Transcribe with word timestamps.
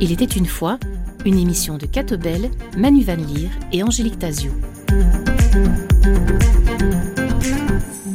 Il 0.00 0.10
était 0.10 0.24
une 0.24 0.46
fois 0.46 0.78
une 1.24 1.38
émission 1.38 1.78
de 1.78 1.86
Catobel, 1.86 2.50
Manu 2.76 3.04
Van 3.04 3.14
Leer 3.16 3.50
et 3.72 3.82
Angélique 3.82 4.18
Tazio. 4.18 4.50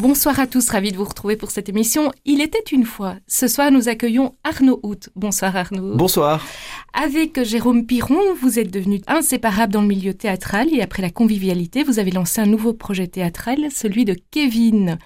Bonsoir 0.07 0.39
à 0.39 0.47
tous, 0.47 0.69
ravi 0.69 0.93
de 0.93 0.95
vous 0.95 1.03
retrouver 1.03 1.35
pour 1.35 1.51
cette 1.51 1.67
émission. 1.67 2.13
Il 2.23 2.39
était 2.39 2.63
une 2.71 2.85
fois. 2.85 3.15
Ce 3.27 3.49
soir, 3.49 3.71
nous 3.71 3.89
accueillons 3.89 4.35
Arnaud 4.45 4.79
Hout. 4.81 5.09
Bonsoir 5.17 5.53
Arnaud. 5.57 5.97
Bonsoir. 5.97 6.47
Avec 6.93 7.43
Jérôme 7.43 7.85
Piron, 7.85 8.33
vous 8.41 8.57
êtes 8.57 8.71
devenu 8.71 9.01
inséparable 9.07 9.73
dans 9.73 9.81
le 9.81 9.87
milieu 9.87 10.13
théâtral 10.13 10.73
et 10.73 10.81
après 10.81 11.01
la 11.01 11.09
convivialité, 11.09 11.83
vous 11.83 11.99
avez 11.99 12.11
lancé 12.11 12.39
un 12.39 12.45
nouveau 12.45 12.71
projet 12.71 13.07
théâtral, 13.07 13.67
celui 13.69 14.05
de 14.05 14.15
Kevin. 14.31 14.97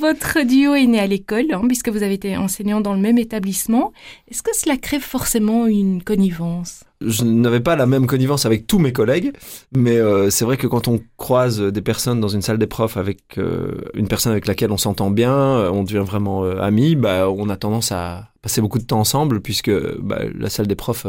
Votre 0.00 0.44
duo 0.44 0.74
est 0.74 0.86
né 0.86 0.98
à 0.98 1.06
l'école, 1.06 1.46
hein, 1.52 1.62
puisque 1.66 1.88
vous 1.88 2.02
avez 2.02 2.14
été 2.14 2.36
enseignant 2.36 2.80
dans 2.80 2.94
le 2.94 3.00
même 3.00 3.18
établissement. 3.18 3.92
Est-ce 4.30 4.42
que 4.42 4.54
cela 4.56 4.76
crée 4.76 5.00
forcément 5.00 5.66
une 5.66 6.02
connivence? 6.02 6.84
Je 7.00 7.24
n'avais 7.24 7.60
pas 7.60 7.76
la 7.76 7.86
même 7.86 8.06
connivence 8.06 8.44
avec 8.44 8.66
tous 8.66 8.78
mes 8.78 8.92
collègues, 8.92 9.32
mais 9.74 9.96
euh, 9.96 10.28
c'est 10.28 10.44
vrai 10.44 10.58
que 10.58 10.66
quand 10.66 10.86
on 10.86 11.00
croise 11.16 11.60
des 11.60 11.80
personnes 11.80 12.20
dans 12.20 12.28
une 12.28 12.42
salle 12.42 12.58
des 12.58 12.66
profs 12.66 12.98
avec 12.98 13.38
euh, 13.38 13.80
une 13.94 14.06
personne 14.06 14.32
avec 14.32 14.46
laquelle 14.46 14.70
on 14.70 14.76
s'entend 14.76 15.10
bien, 15.10 15.32
euh, 15.32 15.70
on 15.70 15.82
devient 15.82 16.04
vraiment 16.04 16.44
amis, 16.44 16.96
bah, 16.96 17.30
on 17.30 17.48
a 17.48 17.56
tendance 17.56 17.90
à 17.90 18.28
passer 18.42 18.60
beaucoup 18.60 18.78
de 18.78 18.84
temps 18.84 19.00
ensemble 19.00 19.40
puisque 19.40 19.70
bah, 19.98 20.20
la 20.38 20.50
salle 20.50 20.66
des 20.66 20.74
profs 20.74 21.06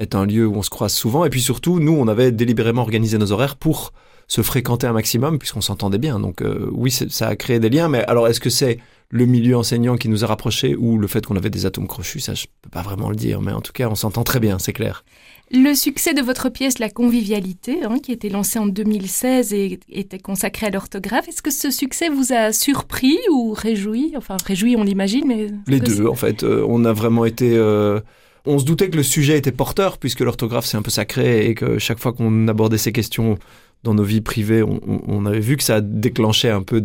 est 0.00 0.16
un 0.16 0.26
lieu 0.26 0.46
où 0.46 0.56
on 0.56 0.62
se 0.62 0.70
croise 0.70 0.92
souvent. 0.92 1.24
Et 1.24 1.30
puis 1.30 1.40
surtout, 1.40 1.78
nous, 1.78 1.92
on 1.92 2.08
avait 2.08 2.32
délibérément 2.32 2.82
organisé 2.82 3.16
nos 3.16 3.30
horaires 3.30 3.56
pour 3.56 3.92
se 4.30 4.42
fréquenter 4.42 4.86
un 4.86 4.92
maximum 4.92 5.38
puisqu'on 5.38 5.60
s'entendait 5.60 5.98
bien. 5.98 6.20
Donc 6.20 6.40
euh, 6.40 6.70
oui, 6.72 6.90
ça 6.90 7.26
a 7.26 7.36
créé 7.36 7.58
des 7.58 7.68
liens. 7.68 7.88
Mais 7.88 8.04
alors, 8.04 8.28
est-ce 8.28 8.38
que 8.38 8.48
c'est 8.48 8.78
le 9.10 9.26
milieu 9.26 9.56
enseignant 9.56 9.96
qui 9.96 10.08
nous 10.08 10.22
a 10.22 10.28
rapprochés 10.28 10.76
ou 10.76 10.98
le 10.98 11.08
fait 11.08 11.26
qu'on 11.26 11.36
avait 11.36 11.50
des 11.50 11.66
atomes 11.66 11.88
crochus? 11.88 12.20
Ça, 12.20 12.34
je 12.34 12.46
peux 12.62 12.70
pas 12.70 12.82
vraiment 12.82 13.10
le 13.10 13.16
dire. 13.16 13.42
Mais 13.42 13.50
en 13.50 13.60
tout 13.60 13.72
cas, 13.72 13.88
on 13.88 13.96
s'entend 13.96 14.22
très 14.22 14.38
bien, 14.38 14.60
c'est 14.60 14.72
clair. 14.72 15.04
Le 15.52 15.74
succès 15.74 16.14
de 16.14 16.22
votre 16.22 16.48
pièce 16.48 16.78
La 16.78 16.88
Convivialité, 16.88 17.82
hein, 17.82 17.96
qui 18.00 18.12
était 18.12 18.28
lancée 18.28 18.60
en 18.60 18.66
2016 18.66 19.52
et 19.52 19.80
était 19.88 20.20
consacrée 20.20 20.68
à 20.68 20.70
l'orthographe, 20.70 21.26
est-ce 21.26 21.42
que 21.42 21.50
ce 21.50 21.72
succès 21.72 22.08
vous 22.08 22.32
a 22.32 22.52
surpris 22.52 23.18
ou 23.32 23.52
réjoui? 23.52 24.12
Enfin, 24.16 24.36
réjoui, 24.46 24.76
on 24.76 24.84
l'imagine, 24.84 25.24
mais... 25.26 25.48
Les 25.66 25.80
deux, 25.80 26.06
en 26.06 26.14
fait. 26.14 26.44
Euh, 26.44 26.64
on 26.68 26.84
a 26.84 26.92
vraiment 26.92 27.24
été... 27.24 27.56
Euh, 27.56 27.98
on 28.46 28.60
se 28.60 28.64
doutait 28.64 28.90
que 28.90 28.96
le 28.96 29.02
sujet 29.02 29.36
était 29.36 29.50
porteur, 29.50 29.98
puisque 29.98 30.20
l'orthographe, 30.20 30.66
c'est 30.66 30.76
un 30.76 30.82
peu 30.82 30.90
sacré, 30.90 31.46
et 31.48 31.54
que 31.56 31.80
chaque 31.80 31.98
fois 31.98 32.12
qu'on 32.12 32.46
abordait 32.46 32.78
ces 32.78 32.92
questions 32.92 33.36
dans 33.82 33.94
nos 33.94 34.02
vies 34.02 34.20
privées, 34.20 34.62
on, 34.62 35.24
avait 35.26 35.40
vu 35.40 35.56
que 35.56 35.62
ça 35.62 35.80
déclenchait 35.80 36.50
un 36.50 36.62
peu 36.62 36.82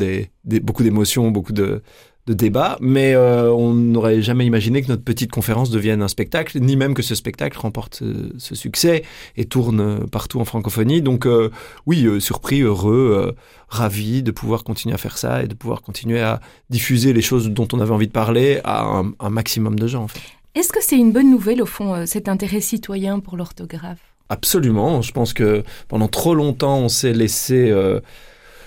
beaucoup 0.61 0.83
d'émotions, 0.83 1.29
beaucoup 1.29 1.52
de, 1.52 1.81
débats, 2.27 2.77
mais 2.81 3.13
euh, 3.13 3.52
on 3.52 3.73
n'aurait 3.73 4.21
jamais 4.23 4.47
imaginé 4.47 4.81
que 4.81 4.87
notre 4.87 5.03
petite 5.03 5.29
conférence 5.29 5.69
devienne 5.69 6.02
un 6.02 6.07
spectacle, 6.07 6.59
ni 6.59 6.75
même 6.75 6.95
que 6.95 7.03
ce 7.03 7.13
spectacle 7.13 7.59
remporte 7.59 8.02
ce, 8.39 8.55
succès 8.55 9.03
et 9.37 9.45
tourne 9.45 10.07
partout 10.09 10.39
en 10.39 10.45
francophonie. 10.45 11.03
Donc 11.03 11.27
euh, 11.27 11.52
oui, 11.85 12.05
euh, 12.05 12.19
surpris, 12.19 12.61
heureux, 12.61 13.35
ravi 13.67 14.23
de 14.23 14.31
pouvoir 14.31 14.63
continuer 14.63 14.95
à 14.95 14.97
faire 14.97 15.19
ça 15.19 15.43
et 15.43 15.47
de 15.47 15.53
pouvoir 15.53 15.83
continuer 15.83 16.21
à 16.21 16.39
diffuser 16.71 17.13
les 17.13 17.21
choses 17.21 17.49
dont 17.49 17.67
on 17.73 17.80
avait 17.80 17.93
envie 17.93 18.07
de 18.07 18.11
parler 18.11 18.59
à 18.63 18.85
un, 18.85 19.11
un 19.19 19.30
maximum 19.30 19.77
de 19.77 19.85
gens. 19.85 20.03
En 20.03 20.07
fait. 20.07 20.21
Est-ce 20.55 20.71
que 20.71 20.81
c'est 20.81 20.97
une 20.97 21.11
bonne 21.11 21.30
nouvelle 21.30 21.61
au 21.61 21.67
fond, 21.67 22.07
cet 22.07 22.27
intérêt 22.27 22.61
citoyen 22.61 23.19
pour 23.19 23.37
l'orthographe? 23.37 24.14
Absolument. 24.29 25.01
Je 25.01 25.11
pense 25.11 25.33
que 25.33 25.63
pendant 25.87 26.07
trop 26.07 26.33
longtemps, 26.33 26.79
on 26.79 26.89
s'est 26.89 27.13
laissé 27.13 27.71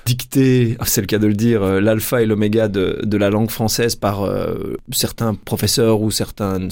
euh, 0.08 0.14
dicter, 0.14 0.76
c'est 0.84 1.00
le 1.00 1.06
cas 1.06 1.18
de 1.18 1.26
le 1.26 1.34
dire, 1.34 1.62
euh, 1.62 1.80
l'alpha 1.80 2.22
et 2.22 2.26
l'oméga 2.26 2.68
de, 2.68 3.16
la 3.16 3.30
langue 3.30 3.50
française 3.50 3.96
par 3.96 4.22
euh, 4.22 4.76
certains 4.92 5.34
professeurs 5.34 6.00
ou 6.00 6.10
certaines, 6.10 6.70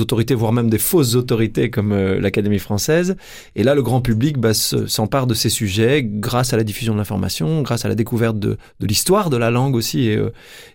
autorités, 0.00 0.34
voire 0.34 0.52
même 0.52 0.70
des 0.70 0.78
fausses 0.78 1.14
autorités 1.14 1.70
comme 1.70 1.92
euh, 1.92 2.20
l'Académie 2.20 2.58
française. 2.58 3.16
Et 3.56 3.62
là, 3.62 3.74
le 3.74 3.82
grand 3.82 4.00
public 4.00 4.38
bah, 4.38 4.54
s'empare 4.54 5.26
de 5.26 5.34
ces 5.34 5.48
sujets 5.48 6.02
grâce 6.04 6.52
à 6.52 6.56
la 6.56 6.64
diffusion 6.64 6.92
de 6.92 6.98
l'information, 6.98 7.62
grâce 7.62 7.84
à 7.84 7.88
la 7.88 7.94
découverte 7.94 8.38
de, 8.38 8.56
de 8.80 8.86
l'histoire 8.86 9.30
de 9.30 9.36
la 9.36 9.50
langue 9.50 9.74
aussi. 9.74 10.08
Et 10.08 10.18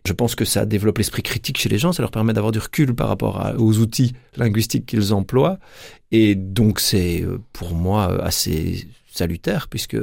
je 0.05 0.13
pense 0.13 0.35
que 0.35 0.45
ça 0.45 0.65
développe 0.65 0.97
l'esprit 0.97 1.21
critique 1.21 1.57
chez 1.57 1.69
les 1.69 1.77
gens, 1.77 1.91
ça 1.91 2.01
leur 2.01 2.11
permet 2.11 2.33
d'avoir 2.33 2.51
du 2.51 2.59
recul 2.59 2.95
par 2.95 3.07
rapport 3.07 3.53
aux 3.57 3.77
outils 3.77 4.13
linguistiques 4.37 4.85
qu'ils 4.85 5.13
emploient. 5.13 5.59
Et 6.11 6.35
donc 6.35 6.79
c'est 6.79 7.23
pour 7.53 7.73
moi 7.73 8.21
assez 8.23 8.87
salutaire, 9.17 9.67
puisque 9.67 9.97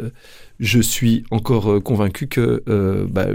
je 0.61 0.81
suis 0.81 1.25
encore 1.31 1.73
euh, 1.73 1.81
convaincu 1.81 2.27
que 2.27 2.63
euh, 2.69 3.07
bah, 3.09 3.27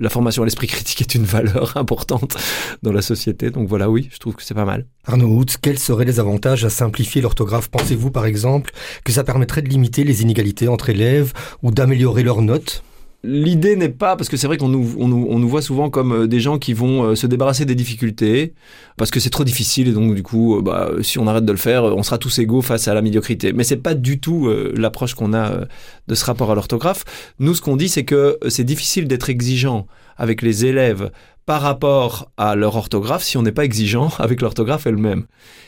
la 0.00 0.10
formation 0.10 0.42
à 0.42 0.46
l'esprit 0.46 0.66
critique 0.66 1.00
est 1.00 1.14
une 1.14 1.24
valeur 1.36 1.76
importante 1.76 2.36
dans 2.82 2.92
la 2.92 3.02
société. 3.02 3.50
Donc 3.50 3.68
voilà, 3.68 3.90
oui, 3.90 4.08
je 4.12 4.18
trouve 4.18 4.34
que 4.34 4.42
c'est 4.42 4.54
pas 4.54 4.64
mal. 4.64 4.86
Arnaud 5.06 5.28
Hout, 5.28 5.56
quels 5.60 5.78
seraient 5.78 6.04
les 6.04 6.20
avantages 6.20 6.64
à 6.64 6.70
simplifier 6.70 7.22
l'orthographe? 7.22 7.68
Pensez-vous 7.68 8.10
par 8.10 8.26
exemple 8.26 8.72
que 9.04 9.12
ça 9.12 9.24
permettrait 9.24 9.62
de 9.62 9.68
limiter 9.68 10.04
les 10.04 10.22
inégalités 10.22 10.68
entre 10.68 10.90
élèves 10.90 11.32
ou 11.62 11.70
d'améliorer 11.70 12.22
leurs 12.22 12.42
notes? 12.42 12.82
L'idée 13.26 13.74
n'est 13.74 13.88
pas, 13.88 14.16
parce 14.16 14.28
que 14.28 14.36
c'est 14.36 14.46
vrai 14.46 14.58
qu'on 14.58 14.68
nous, 14.68 14.96
on 14.98 15.08
nous, 15.08 15.48
voit 15.48 15.62
souvent 15.62 15.88
comme 15.88 16.12
euh, 16.12 16.26
des 16.26 16.40
gens 16.40 16.58
qui 16.58 16.74
vont 16.74 17.04
euh, 17.04 17.14
se 17.14 17.26
débarrasser 17.26 17.64
des 17.64 17.74
difficultés, 17.74 18.52
parce 18.98 19.10
que 19.10 19.18
c'est 19.18 19.30
trop 19.30 19.44
difficile, 19.44 19.88
et 19.88 19.92
donc 19.92 20.14
du 20.14 20.22
coup, 20.22 20.58
euh, 20.58 20.60
bah, 20.60 20.90
si 21.00 21.18
on 21.18 21.26
arrête 21.26 21.46
de 21.46 21.52
le 21.52 21.56
faire, 21.56 21.84
on 21.84 22.02
sera 22.02 22.18
tous 22.18 22.38
égaux 22.38 22.60
face 22.60 22.86
à 22.86 22.92
la 22.92 23.00
médiocrité. 23.00 23.54
Mais 23.54 23.64
c'est 23.64 23.78
pas 23.78 23.94
du 23.94 24.20
tout 24.20 24.50
l'approche 24.76 25.14
qu'on 25.14 25.32
a 25.32 25.66
de 26.06 26.14
ce 26.14 26.24
rapport 26.26 26.50
à 26.50 26.54
l'orthographe. 26.54 27.04
Nous, 27.38 27.54
ce 27.54 27.62
qu'on 27.62 27.76
dit, 27.76 27.88
c'est 27.88 28.04
que 28.04 28.38
c'est 28.48 28.64
difficile 28.64 29.08
d'être 29.08 29.30
exigeant 29.30 29.86
avec 30.18 30.42
les 30.42 30.66
élèves 30.66 31.10
par 31.46 31.60
rapport 31.60 32.30
à 32.36 32.54
leur 32.54 32.76
orthographe 32.76 33.22
si 33.22 33.36
on 33.36 33.42
n'est 33.42 33.52
pas 33.52 33.64
exigeant 33.64 34.10
avec 34.18 34.40
l'orthographe 34.40 34.86
elle-même. 34.86 35.26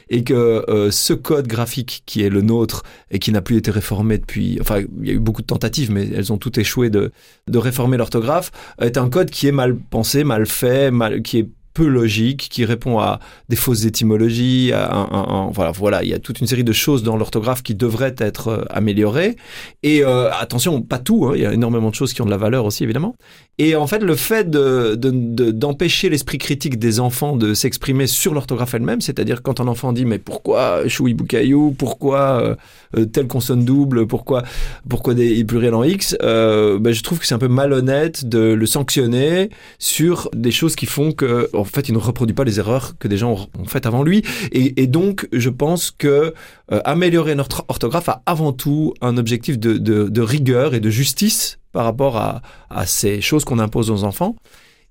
Et 0.08 0.22
que 0.22 0.64
euh, 0.68 0.90
ce 0.90 1.12
code 1.12 1.48
graphique 1.48 2.04
qui 2.06 2.22
est 2.22 2.28
le 2.28 2.40
nôtre 2.40 2.84
et 3.10 3.18
qui 3.18 3.32
n'a 3.32 3.42
plus 3.42 3.56
été 3.56 3.70
réformé 3.70 4.18
depuis, 4.18 4.58
enfin, 4.60 4.82
il 5.00 5.06
y 5.06 5.10
a 5.10 5.14
eu 5.14 5.18
beaucoup 5.18 5.42
de 5.42 5.46
tentatives, 5.46 5.90
mais 5.90 6.08
elles 6.08 6.32
ont 6.32 6.38
toutes 6.38 6.58
échoué 6.58 6.90
de, 6.90 7.10
de 7.48 7.58
réformer 7.58 7.96
l'orthographe, 7.96 8.52
est 8.80 8.98
un 8.98 9.08
code 9.10 9.30
qui 9.30 9.48
est 9.48 9.52
mal 9.52 9.76
pensé, 9.76 10.22
mal 10.22 10.46
fait, 10.46 10.92
mal, 10.92 11.22
qui 11.22 11.38
est 11.38 11.48
peu 11.76 11.86
logique, 11.86 12.48
qui 12.50 12.64
répond 12.64 12.98
à 12.98 13.20
des 13.50 13.56
fausses 13.56 13.84
étymologies. 13.84 14.72
À 14.72 15.48
voilà, 15.52 15.72
voilà, 15.72 16.02
il 16.02 16.08
y 16.08 16.14
a 16.14 16.18
toute 16.18 16.40
une 16.40 16.46
série 16.46 16.64
de 16.64 16.72
choses 16.72 17.02
dans 17.02 17.16
l'orthographe 17.18 17.62
qui 17.62 17.74
devraient 17.74 18.14
être 18.18 18.48
euh, 18.48 18.64
améliorées. 18.70 19.36
Et 19.82 20.02
euh, 20.02 20.30
attention, 20.32 20.80
pas 20.80 20.98
tout. 20.98 21.26
Hein, 21.26 21.32
il 21.34 21.42
y 21.42 21.46
a 21.46 21.52
énormément 21.52 21.90
de 21.90 21.94
choses 21.94 22.14
qui 22.14 22.22
ont 22.22 22.24
de 22.24 22.30
la 22.30 22.38
valeur 22.38 22.64
aussi, 22.64 22.82
évidemment. 22.82 23.14
Et 23.58 23.74
en 23.74 23.86
fait, 23.86 24.00
le 24.00 24.14
fait 24.16 24.50
d'empêcher 24.50 26.08
de, 26.08 26.12
l'esprit 26.12 26.36
critique 26.36 26.78
des 26.78 27.00
enfants 27.00 27.36
de 27.36 27.54
s'exprimer 27.54 28.06
sur 28.06 28.34
l'orthographe 28.34 28.74
elle-même, 28.74 29.00
c'est-à-dire 29.00 29.42
quand 29.42 29.60
un 29.60 29.66
enfant 29.66 29.94
dit 29.94 30.04
mais 30.04 30.18
pourquoi 30.18 30.86
choui 30.88 31.14
boucaillou, 31.14 31.74
pourquoi 31.76 32.42
euh, 32.42 32.54
euh, 32.98 33.06
telle 33.06 33.26
consonne 33.26 33.64
double, 33.64 34.06
pourquoi 34.06 34.42
pourquoi 34.90 35.14
des 35.14 35.42
pluriels 35.44 35.74
en 35.74 35.84
x, 35.84 36.16
euh, 36.22 36.78
ben, 36.78 36.92
je 36.92 37.02
trouve 37.02 37.18
que 37.18 37.26
c'est 37.26 37.34
un 37.34 37.38
peu 37.38 37.48
malhonnête 37.48 38.26
de 38.26 38.40
le 38.40 38.66
sanctionner 38.66 39.48
sur 39.78 40.28
des 40.34 40.50
choses 40.50 40.76
qui 40.76 40.86
font 40.86 41.12
que 41.12 41.48
fait 41.66 41.88
il 41.88 41.92
ne 41.92 41.98
reproduit 41.98 42.34
pas 42.34 42.44
les 42.44 42.58
erreurs 42.58 42.96
que 42.98 43.08
des 43.08 43.16
gens 43.16 43.48
ont 43.58 43.64
faites 43.66 43.86
avant 43.86 44.02
lui. 44.02 44.22
Et, 44.52 44.86
donc 44.86 45.28
je 45.32 45.50
pense 45.50 45.90
que 45.90 46.34
euh, 46.72 46.80
améliorer 46.84 47.34
notre 47.34 47.64
orthographe 47.68 48.08
a 48.08 48.22
avant 48.26 48.52
tout 48.52 48.94
un 49.00 49.16
objectif 49.16 49.58
de, 49.58 50.20
rigueur 50.20 50.74
et 50.74 50.80
de 50.80 50.90
justice 50.90 51.58
par 51.72 51.84
rapport 51.84 52.16
à, 52.16 52.42
à 52.70 52.86
ces 52.86 53.20
choses 53.20 53.44
qu'on 53.44 53.58
impose 53.58 53.90
aux 53.90 54.04
enfants. 54.04 54.36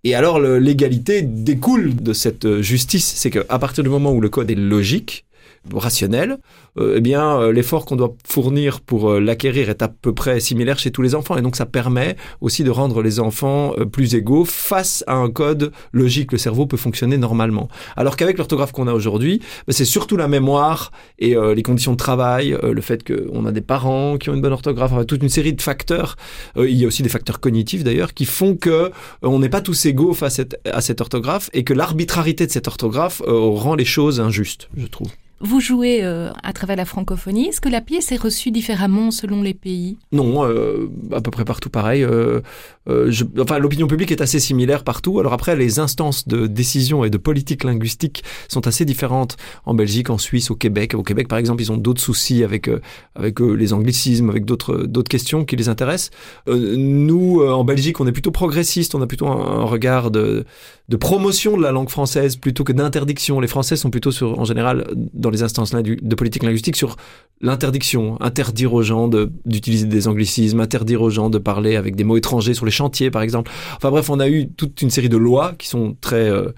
Et 0.04 0.14
alors 0.14 0.40
l'égalité 0.40 1.24
découle 1.24 1.96
de 1.96 2.14
cette 2.14 2.62
justice, 2.62 3.06
c'est 3.16 3.32
qu'à 3.32 3.60
partir 3.60 3.84
du 3.84 3.90
moment 3.90 4.12
où 4.12 4.22
le 4.22 4.30
code 4.30 4.52
est 4.52 4.56
logique, 4.56 5.26
rationnel, 5.74 6.38
euh, 6.78 6.96
eh 6.98 7.02
bien 7.02 7.40
euh, 7.40 7.52
l'effort 7.52 7.86
qu'on 7.86 7.96
doit 7.96 8.14
fournir 8.28 8.82
pour 8.82 9.10
euh, 9.10 9.20
l'acquérir 9.20 9.70
est 9.70 9.82
à 9.82 9.88
peu 9.88 10.14
près 10.14 10.40
similaire 10.40 10.78
chez 10.78 10.92
tous 10.92 11.02
les 11.02 11.16
enfants. 11.16 11.38
Et 11.38 11.42
donc 11.42 11.56
ça 11.56 11.66
permet 11.66 12.16
aussi 12.42 12.64
de 12.64 12.70
rendre 12.70 13.02
les 13.02 13.20
enfants 13.20 13.74
plus 13.92 14.16
égaux 14.16 14.46
face 14.46 15.04
à 15.08 15.16
un 15.16 15.30
code 15.30 15.72
logique. 15.94 16.32
Le 16.32 16.38
cerveau 16.38 16.66
peut 16.66 16.78
fonctionner 16.78 17.18
normalement. 17.18 17.70
Alors 17.96 18.16
qu'avec 18.16 18.38
l'orthographe 18.38 18.72
qu'on 18.72 18.88
a 18.88 18.94
aujourd'hui 18.94 19.40
ben, 19.68 19.74
c'est 19.74 19.86
surtout 19.86 20.18
la 20.18 20.28
mémoire 20.28 20.92
et 21.20 21.36
les 21.56 21.64
conditions 21.64 21.92
de 21.92 21.98
travail 21.98 22.58
le 22.62 22.82
fait 22.82 23.04
qu'on 23.04 23.46
a 23.46 23.52
des 23.52 23.62
parents 23.62 24.18
qui 24.18 24.30
ont 24.30 24.34
une 24.34 24.42
bonne 24.42 24.54
orthographe 24.54 25.06
toute 25.06 25.24
une 25.24 25.30
série 25.30 25.54
de 25.54 25.62
facteurs. 25.62 26.16
Il 26.58 26.76
y 26.76 26.84
a 26.84 26.88
aussi 26.88 27.04
des 27.04 27.10
facteurs 27.10 27.40
cognitifs 27.40 27.84
d'ailleurs 27.84 28.14
qui 28.14 28.26
font 28.26 28.56
que 28.56 28.92
on 29.22 29.40
n'est 29.40 29.50
pas 29.50 29.62
tous 29.62 29.86
égaux 29.86 30.14
face 30.14 30.42
à 30.66 30.82
cette 30.82 31.02
orthographe 31.02 31.50
et 31.54 31.64
que 31.64 31.74
l'arbitrarité 31.74 32.46
de 32.46 32.52
cette 32.52 32.68
orthographe 32.68 33.22
rend 33.26 33.76
les 33.76 33.86
choses 33.86 34.20
injustes 34.20 34.70
je 34.78 34.88
trouve 34.88 35.10
Vous 35.42 35.60
jouez 35.60 36.00
euh, 36.02 36.32
à 36.44 36.54
travers 36.54 36.78
la 36.78 36.86
francophonie. 36.86 37.48
Est-ce 37.48 37.60
que 37.60 37.68
la 37.68 37.82
pièce 37.82 38.12
est 38.14 38.18
reçue 38.18 38.52
différemment 38.52 39.12
selon 39.12 39.42
les 39.42 39.54
pays? 39.54 39.98
Non, 40.14 40.46
euh, 40.46 40.90
à 41.12 41.20
peu 41.20 41.30
près 41.30 41.44
partout 41.44 41.70
pareil. 41.70 42.04
Euh, 42.04 42.40
enfin, 43.40 43.60
l'opinion 43.60 43.88
publique 43.88 44.12
est 44.12 44.22
assez 44.22 44.40
similaire 44.40 44.86
partout. 44.86 45.20
Alors 45.20 45.34
après, 45.34 45.58
les 45.58 45.80
instances 45.80 46.26
de 46.26 46.48
décision 46.48 47.04
et 47.04 47.10
de 47.10 47.18
politique 47.18 47.66
linguistique 47.66 48.24
sont 48.48 48.66
assez 48.66 48.86
différentes 48.86 49.36
en 49.66 49.74
Belgique, 49.74 50.10
en 50.10 50.18
Suisse, 50.18 50.52
au 50.52 50.56
Québec. 50.56 50.94
Au 50.94 51.04
Québec, 51.04 51.28
par 51.28 51.38
exemple, 51.38 51.62
ils 51.62 51.72
ont 51.72 51.78
d'autres 51.78 52.02
soucis 52.02 52.44
avec 52.44 52.70
avec 53.16 53.40
les 53.42 53.74
anglicismes, 53.74 54.30
avec 54.30 54.46
d'autres 54.46 54.86
d'autres 54.86 55.10
questions 55.10 55.44
qui 55.44 55.58
les 55.58 55.68
intéressent. 55.68 56.12
nous, 56.48 57.42
en 57.42 57.66
Belgique, 57.66 58.00
on 58.00 58.08
est 58.08 58.14
plutôt 58.14 58.32
progressiste. 58.32 58.96
On 58.96 59.02
a 59.02 59.08
plutôt 59.08 59.28
un, 59.28 59.66
regard 59.66 60.12
de, 60.12 60.46
promotion 61.00 61.58
de 61.58 61.62
la 61.62 61.72
langue 61.72 61.90
française 61.90 62.38
plutôt 62.38 62.64
que 62.64 62.72
d'interdiction. 62.72 63.42
Les 63.42 63.48
Français 63.48 63.76
sont 63.76 63.90
plutôt 63.90 64.12
en 64.24 64.46
général, 64.46 64.86
dans 65.26 65.32
les 65.32 65.44
instances 65.44 65.72
de 65.72 66.16
politique 66.16 66.44
linguistique 66.44 66.76
sur 66.76 66.96
l'interdiction, 67.42 68.22
interdire 68.22 68.74
aux 68.74 68.84
gens 68.84 69.10
d'utiliser 69.46 69.88
des 69.88 70.08
anglicismes, 70.08 70.60
interdire 70.60 71.02
aux 71.02 71.10
gens 71.10 71.30
de 71.30 71.38
parler 71.38 71.76
avec 71.76 71.96
des 71.96 72.04
mots 72.04 72.16
étrangers 72.16 72.54
sur 72.54 72.66
les 72.66 72.72
chantiers, 72.72 73.12
par 73.12 73.22
exemple. 73.22 73.52
Enfin 73.76 73.90
bref, 73.90 74.10
on 74.10 74.20
a 74.20 74.30
eu 74.30 74.48
toute 74.48 74.82
une 74.82 74.90
série 74.90 75.10
de 75.10 75.18
lois 75.18 75.54
qui 75.58 75.68
sont 75.68 75.98
très 76.00 76.30
euh, 76.30 76.50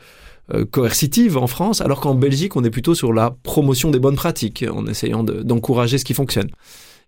euh, 0.53 0.65
coercitives 0.65 1.37
en 1.37 1.47
France, 1.47 1.81
alors 1.81 2.01
qu'en 2.01 2.13
Belgique, 2.13 2.55
on 2.55 2.63
est 2.63 2.69
plutôt 2.69 2.93
sur 2.93 3.13
la 3.13 3.35
promotion 3.43 3.89
des 3.89 3.99
bonnes 3.99 4.15
pratiques, 4.15 4.65
en 4.69 4.85
essayant 4.85 5.23
d'encourager 5.23 5.97
ce 5.97 6.05
qui 6.05 6.13
fonctionne. 6.13 6.49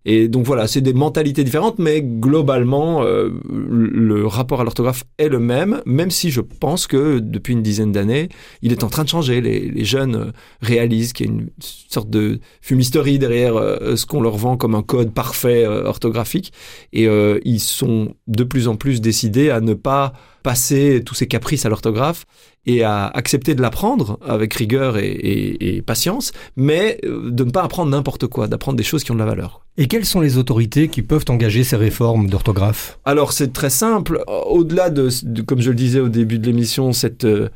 Et 0.06 0.28
donc 0.30 0.46
voilà, 0.46 0.68
c'est 0.68 0.81
des 0.81 0.94
mentalités 0.94 1.44
différentes, 1.44 1.78
mais 1.78 2.01
globalement, 2.01 3.04
euh, 3.04 3.30
le 3.50 4.25
rapport 4.25 4.62
à 4.62 4.63
l'orthographe 4.63 5.04
est 5.18 5.28
le 5.28 5.40
même, 5.40 5.81
même 5.86 6.10
si 6.10 6.31
je 6.31 6.42
pense 6.42 6.88
que 6.88 7.19
depuis 7.19 7.54
une 7.54 7.62
dizaine 7.62 7.92
d'années, 7.92 8.30
il 8.62 8.72
est 8.72 8.84
en 8.84 8.88
train 8.88 9.04
de 9.04 9.10
changer. 9.10 9.42
Les, 9.42 9.84
jeunes 9.84 10.16
euh, 10.16 10.31
réalisent 10.62 11.13
qu'il 11.13 11.25
y 11.25 11.30
a 11.30 11.31
une 11.34 11.50
sorte 11.60 12.10
de 12.10 12.40
fumisterie 12.62 13.19
derrière 13.19 13.56
euh, 13.57 13.96
ce 13.96 14.06
qu'on 14.06 14.22
leur 14.22 14.38
vend 14.38 14.56
comme 14.56 14.75
un 14.75 14.84
code 14.84 15.13
parfait 15.13 15.66
orthographique, 15.66 16.54
et 16.94 17.07
ils 17.44 17.60
sont 17.60 18.13
de 18.28 18.44
plus 18.44 18.68
en 18.68 18.75
plus 18.75 19.02
décidés 19.02 19.50
à 19.50 19.62
ne 19.62 19.74
pas 19.74 20.13
passer 20.44 21.04
tous 21.06 21.16
ces 21.16 21.28
caprices 21.28 21.66
à 21.66 21.69
l'orthographe 21.69 22.25
et 22.66 22.84
à 22.84 23.07
accepter 23.07 23.56
de 23.56 23.62
l'apprendre 23.62 24.19
avec 24.25 24.54
rigueur 24.54 24.98
et, 24.98 25.84
patience, 25.86 26.31
mais 26.56 27.00
euh, 27.04 27.31
de 27.31 27.44
ne 27.44 27.52
pas 27.52 27.63
apprendre 27.63 27.90
n'importe 27.90 28.28
quoi, 28.28 28.48
d'apprendre 28.48 28.78
des 28.78 28.84
choses 28.84 29.04
qui 29.04 29.12
ont 29.12 29.16
de 29.16 29.19
la 29.19 29.25
valeur. 29.25 29.66
Et 29.81 29.88
quelles 29.88 30.04
sont 30.04 30.20
les 30.20 30.38
autorités 30.38 30.90
qui 30.90 31.02
peuvent 31.02 31.24
engager 31.30 31.64
ces 31.64 31.78
réformes 31.78 32.30
d'orthographe? 32.30 33.00
Alors 33.06 33.31
c'est 33.31 33.54
très 33.54 33.70
simple. 33.70 34.22
Au-delà 34.28 34.90
de, 34.90 35.08
comme 35.44 35.62
je 35.62 35.70
le 35.70 35.76
disais 35.76 36.02
au 36.02 36.10
début 36.10 36.38
de 36.38 36.46
l'émission, 36.46 36.92
cette 36.92 37.24
euh, 37.24 37.48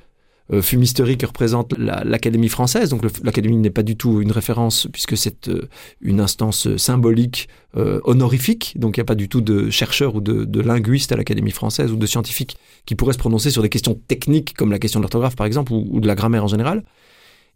euh, 0.53 0.61
fumisterie 0.61 1.17
que 1.17 1.25
représente 1.25 1.77
l'Académie 1.77 2.47
française. 2.47 2.91
Donc 2.91 3.01
l'Académie 3.25 3.57
n'est 3.57 3.69
pas 3.69 3.83
du 3.83 3.97
tout 3.97 4.21
une 4.21 4.31
référence 4.31 4.87
puisque 4.89 5.17
c'est 5.17 5.49
euh, 5.49 5.67
une 5.99 6.21
instance 6.21 6.77
symbolique 6.77 7.49
honorifique. 7.75 8.75
Donc 8.77 8.95
il 8.95 9.01
n'y 9.01 9.03
a 9.03 9.05
pas 9.05 9.15
du 9.15 9.27
tout 9.27 9.41
de 9.41 9.69
chercheurs 9.69 10.15
ou 10.15 10.21
de, 10.21 10.45
de 10.45 10.61
linguistes 10.61 11.11
à 11.11 11.17
l'Académie 11.17 11.51
française 11.51 11.91
ou 11.91 11.97
de 11.97 12.05
scientifiques 12.05 12.55
qui 12.85 12.95
pourraient 12.95 13.13
se 13.13 13.17
prononcer 13.17 13.51
sur 13.51 13.63
des 13.63 13.69
questions 13.69 13.99
techniques 14.07 14.53
comme 14.53 14.71
la 14.71 14.79
question 14.79 15.01
de 15.01 15.03
l'orthographe 15.03 15.35
par 15.35 15.45
exemple 15.45 15.73
ou 15.73 15.99
de 15.99 16.07
la 16.07 16.15
grammaire 16.15 16.45
en 16.45 16.47
général. 16.47 16.83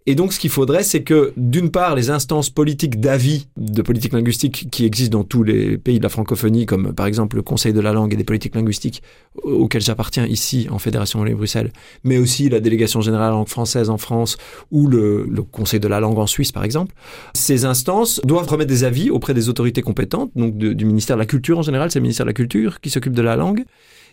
Et 0.10 0.16
donc, 0.16 0.32
ce 0.32 0.40
qu'il 0.40 0.50
faudrait, 0.50 0.84
c'est 0.84 1.04
que, 1.04 1.34
d'une 1.36 1.70
part, 1.70 1.94
les 1.94 2.10
instances 2.10 2.50
politiques 2.50 3.02
d'avis 3.02 3.50
de 3.58 3.82
politique 3.82 4.14
linguistique 4.14 4.70
qui 4.72 4.86
existent 4.86 5.18
dans 5.18 5.26
tous 5.26 5.44
les 5.44 5.78
pays 5.78 5.98
de 5.98 6.04
la 6.04 6.08
francophonie, 6.08 6.66
comme 6.66 6.94
par 6.94 7.08
exemple 7.08 7.36
le 7.36 7.42
Conseil 7.42 7.74
de 7.74 7.82
la 7.82 7.92
langue 7.92 8.14
et 8.14 8.16
des 8.16 8.24
politiques 8.24 8.56
linguistiques 8.56 9.04
auquel 9.44 9.82
j'appartiens 9.82 10.26
ici 10.26 10.68
en 10.72 10.80
Fédération 10.80 11.20
Wallonie-Bruxelles, 11.20 11.74
mais 12.06 12.18
aussi 12.18 12.48
la 12.48 12.62
délégation 12.62 13.02
générale 13.02 13.32
langue 13.32 13.50
française 13.50 13.90
en 13.90 13.98
France 13.98 14.38
ou 14.72 14.88
le, 14.88 15.28
Conseil 15.52 15.82
de 15.82 15.90
la 15.90 16.00
langue 16.00 16.18
en 16.20 16.28
Suisse, 16.28 16.54
par 16.54 16.64
exemple, 16.64 16.96
ces 17.34 17.66
instances 17.66 18.22
doivent 18.24 18.48
remettre 18.48 18.70
des 18.70 18.86
avis 18.86 19.10
auprès 19.10 19.34
des 19.34 19.50
autorités 19.50 19.82
compétentes, 19.82 20.32
donc 20.38 20.58
du 20.58 20.86
ministère 20.86 21.18
de 21.18 21.22
la 21.22 21.26
Culture 21.26 21.60
en 21.60 21.64
général, 21.64 21.92
c'est 21.92 22.00
le 22.00 22.04
ministère 22.04 22.26
de 22.26 22.30
la 22.30 22.34
Culture 22.34 22.80
qui 22.80 22.90
s'occupe 22.90 23.14
de 23.14 23.22
la 23.22 23.36
langue, 23.36 23.66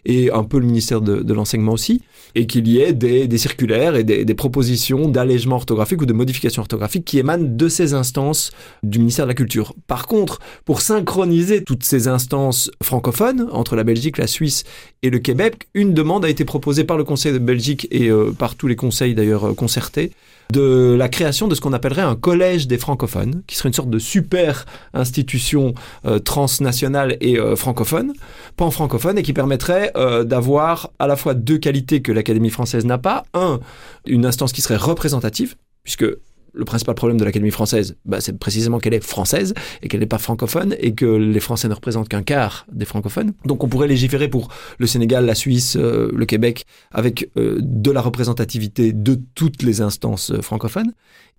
et 0.05 0.31
un 0.31 0.45
peu 0.45 0.59
le 0.59 0.67
ministère 0.67 1.01
de, 1.01 1.33
l'enseignement 1.33 1.73
aussi, 1.73 2.03
et 2.35 2.47
qu'il 2.47 2.69
y 2.69 2.81
ait 2.81 2.93
des, 2.93 3.39
circulaires 3.39 3.97
et 3.97 4.05
des, 4.05 4.35
propositions 4.35 5.09
d'allègement 5.09 5.57
orthographique 5.57 6.03
ou 6.03 6.07
de 6.07 6.13
modification 6.13 6.63
orthographique 6.63 7.05
qui 7.05 7.19
émanent 7.19 7.47
de 7.49 7.69
ces 7.69 7.95
instances 7.95 8.51
du 8.83 8.99
ministère 8.99 9.27
de 9.27 9.31
la 9.31 9.35
Culture. 9.35 9.75
Par 9.87 10.07
contre, 10.07 10.41
pour 10.65 10.81
synchroniser 10.81 11.63
toutes 11.63 11.85
ces 11.85 12.09
instances 12.09 12.71
francophones 12.83 13.49
entre 13.53 13.77
la 13.77 13.85
Belgique, 13.85 14.19
la 14.19 14.27
Suisse 14.27 14.65
et 15.03 15.11
le 15.11 15.19
Québec, 15.19 15.69
une 15.75 15.95
demande 15.95 16.25
a 16.25 16.29
été 16.29 16.45
proposée 16.45 16.85
par 16.85 16.97
le 16.97 17.05
Conseil 17.05 17.33
de 17.33 17.39
Belgique 17.39 17.87
et 17.91 18.11
euh, 18.11 18.33
par 18.33 18.57
tous 18.57 18.67
les 18.67 18.77
conseils 18.77 19.15
d'ailleurs 19.15 19.49
euh, 19.49 19.55
concertés 19.55 20.11
de 20.51 20.95
la 20.97 21.09
création 21.09 21.49
de 21.49 21.55
ce 21.55 21.61
qu'on 21.61 21.73
appellerait 21.73 22.03
un 22.03 22.17
collège 22.17 22.67
des 22.67 22.79
francophones, 22.79 23.43
qui 23.47 23.57
serait 23.57 23.69
une 23.69 23.75
sorte 23.75 23.91
de 23.91 23.99
super 23.99 24.67
institution 24.93 25.75
euh, 26.07 26.19
transnationale 26.19 27.17
et 27.21 27.39
euh, 27.39 27.57
francophone, 27.57 28.13
pan-francophone, 28.57 29.19
et 29.19 29.23
qui 29.23 29.33
permettrait 29.33 29.93
euh, 29.97 30.25
d'avoir 30.25 30.91
à 30.99 31.07
la 31.07 31.17
fois 31.17 31.35
deux 31.35 31.59
qualités 31.59 32.03
que 32.03 32.13
l'Académie 32.13 32.51
française 32.51 32.85
n'a 32.85 32.99
pas. 32.99 33.25
Un, 33.35 33.61
une 34.07 34.27
instance 34.27 34.53
qui 34.53 34.61
serait 34.61 34.77
représentative, 34.77 35.55
puisque 35.83 36.07
le 36.55 36.65
principal 36.65 36.95
problème 36.95 37.19
de 37.19 37.25
l'Académie 37.25 37.51
française, 37.51 37.97
bah, 38.05 38.21
c'est 38.21 38.39
précisément 38.39 38.79
qu'elle 38.79 38.95
est 38.95 39.05
française 39.05 39.55
et 39.83 39.89
qu'elle 39.89 40.01
n'est 40.01 40.07
pas 40.07 40.19
francophone 40.19 40.75
et 40.79 40.95
que 40.95 41.05
les 41.05 41.41
Français 41.41 41.69
ne 41.69 41.75
représentent 41.75 42.09
qu'un 42.09 42.23
quart 42.23 42.67
des 42.73 42.85
francophones. 42.85 43.33
Donc 43.45 43.65
on 43.65 43.69
pourrait 43.69 43.89
légiférer 43.89 44.29
pour 44.29 44.49
le 44.79 44.87
Sénégal, 44.87 45.27
la 45.27 45.35
Suisse, 45.35 45.77
euh, 45.77 46.11
le 46.15 46.27
Québec 46.27 46.65
avec 46.93 47.31
euh, 47.37 47.59
de 47.61 47.91
la 47.91 48.01
représentativité 48.01 48.93
de 48.93 49.21
toutes 49.35 49.63
les 49.63 49.81
instances 49.81 50.31
euh, 50.31 50.41
francophones 50.41 50.93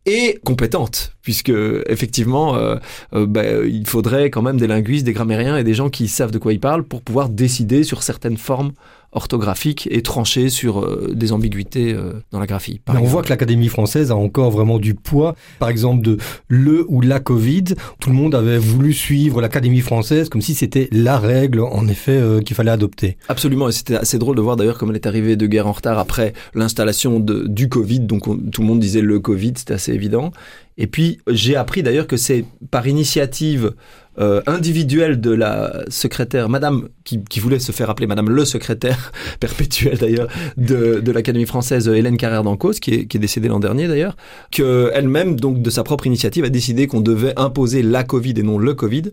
et 0.07 0.39
compétente, 0.45 1.13
puisque 1.23 1.51
effectivement, 1.89 2.55
bah, 3.11 3.65
il 3.65 3.87
faudrait 3.87 4.29
quand 4.29 4.43
même 4.43 4.57
des 4.57 4.67
linguistes, 4.67 5.03
des 5.03 5.13
grammairiens 5.13 5.57
et 5.57 5.63
des 5.63 5.73
gens 5.73 5.89
qui 5.89 6.07
savent 6.07 6.29
de 6.29 6.37
quoi 6.37 6.53
ils 6.53 6.59
parlent 6.59 6.83
pour 6.83 7.01
pouvoir 7.01 7.27
décider 7.27 7.83
sur 7.83 8.03
certaines 8.03 8.37
formes 8.37 8.73
orthographique 9.15 9.87
et 9.89 10.01
tranché 10.01 10.49
sur 10.49 10.79
euh, 10.79 11.11
des 11.15 11.31
ambiguïtés 11.31 11.93
euh, 11.93 12.13
dans 12.31 12.39
la 12.39 12.45
graphie. 12.45 12.81
on 12.87 13.03
voit 13.03 13.23
que 13.23 13.29
l'Académie 13.29 13.69
française 13.69 14.11
a 14.11 14.15
encore 14.15 14.51
vraiment 14.51 14.77
du 14.77 14.93
poids. 14.93 15.35
Par 15.59 15.69
exemple, 15.69 16.03
de 16.03 16.17
le 16.47 16.85
ou 16.89 17.01
la 17.01 17.19
Covid, 17.19 17.63
tout 17.99 18.09
le 18.09 18.15
monde 18.15 18.35
avait 18.35 18.57
voulu 18.57 18.93
suivre 18.93 19.41
l'Académie 19.41 19.81
française 19.81 20.29
comme 20.29 20.41
si 20.41 20.53
c'était 20.53 20.89
la 20.91 21.17
règle, 21.17 21.61
en 21.61 21.87
effet, 21.87 22.17
euh, 22.17 22.41
qu'il 22.41 22.55
fallait 22.55 22.71
adopter. 22.71 23.17
Absolument, 23.29 23.69
et 23.69 23.71
c'était 23.71 23.95
assez 23.95 24.19
drôle 24.19 24.35
de 24.35 24.41
voir 24.41 24.57
d'ailleurs 24.57 24.77
comme 24.77 24.89
elle 24.89 24.97
est 24.97 25.07
arrivée 25.07 25.35
de 25.35 25.47
guerre 25.47 25.67
en 25.67 25.71
retard 25.71 25.97
après 25.97 26.33
l'installation 26.53 27.19
du 27.19 27.69
Covid. 27.69 28.01
Donc 28.01 28.23
tout 28.51 28.61
le 28.61 28.67
monde 28.67 28.79
disait 28.79 29.01
le 29.01 29.19
Covid, 29.19 29.53
c'était 29.55 29.73
assez 29.73 29.93
évident. 29.93 30.31
Et 30.77 30.87
puis 30.87 31.19
j'ai 31.27 31.55
appris 31.55 31.83
d'ailleurs 31.83 32.07
que 32.07 32.17
c'est 32.17 32.45
par 32.71 32.87
initiative 32.87 33.73
euh, 34.17 34.41
individuelle 34.47 35.19
de 35.19 35.31
la 35.31 35.83
secrétaire, 35.89 36.47
Madame, 36.47 36.87
qui, 37.03 37.21
qui, 37.25 37.41
voulait 37.41 37.59
se 37.59 37.73
faire 37.73 37.89
appeler 37.89 38.07
Madame 38.07 38.29
le 38.29 38.45
secrétaire 38.45 39.11
perpétuel 39.41 39.97
d'ailleurs 39.97 40.29
de, 40.55 41.01
de 41.01 41.11
l'Académie 41.11 41.45
française, 41.45 41.89
Hélène 41.89 42.15
Carrère 42.15 42.43
d'Ancos, 42.43 42.79
qui 42.79 42.93
est, 42.93 43.05
qui 43.07 43.17
est 43.17 43.19
décédée 43.19 43.49
l'an 43.49 43.59
dernier 43.59 43.89
d'ailleurs, 43.89 44.15
qu'elle-même, 44.51 45.37
donc 45.37 45.61
de 45.61 45.69
sa 45.69 45.83
propre 45.83 46.07
initiative, 46.07 46.45
a 46.45 46.49
décidé 46.49 46.87
qu'on 46.87 47.01
devait 47.01 47.33
imposer 47.37 47.81
la 47.81 48.05
Covid 48.05 48.35
et 48.37 48.43
non 48.43 48.57
le 48.57 48.73
Covid 48.73 49.11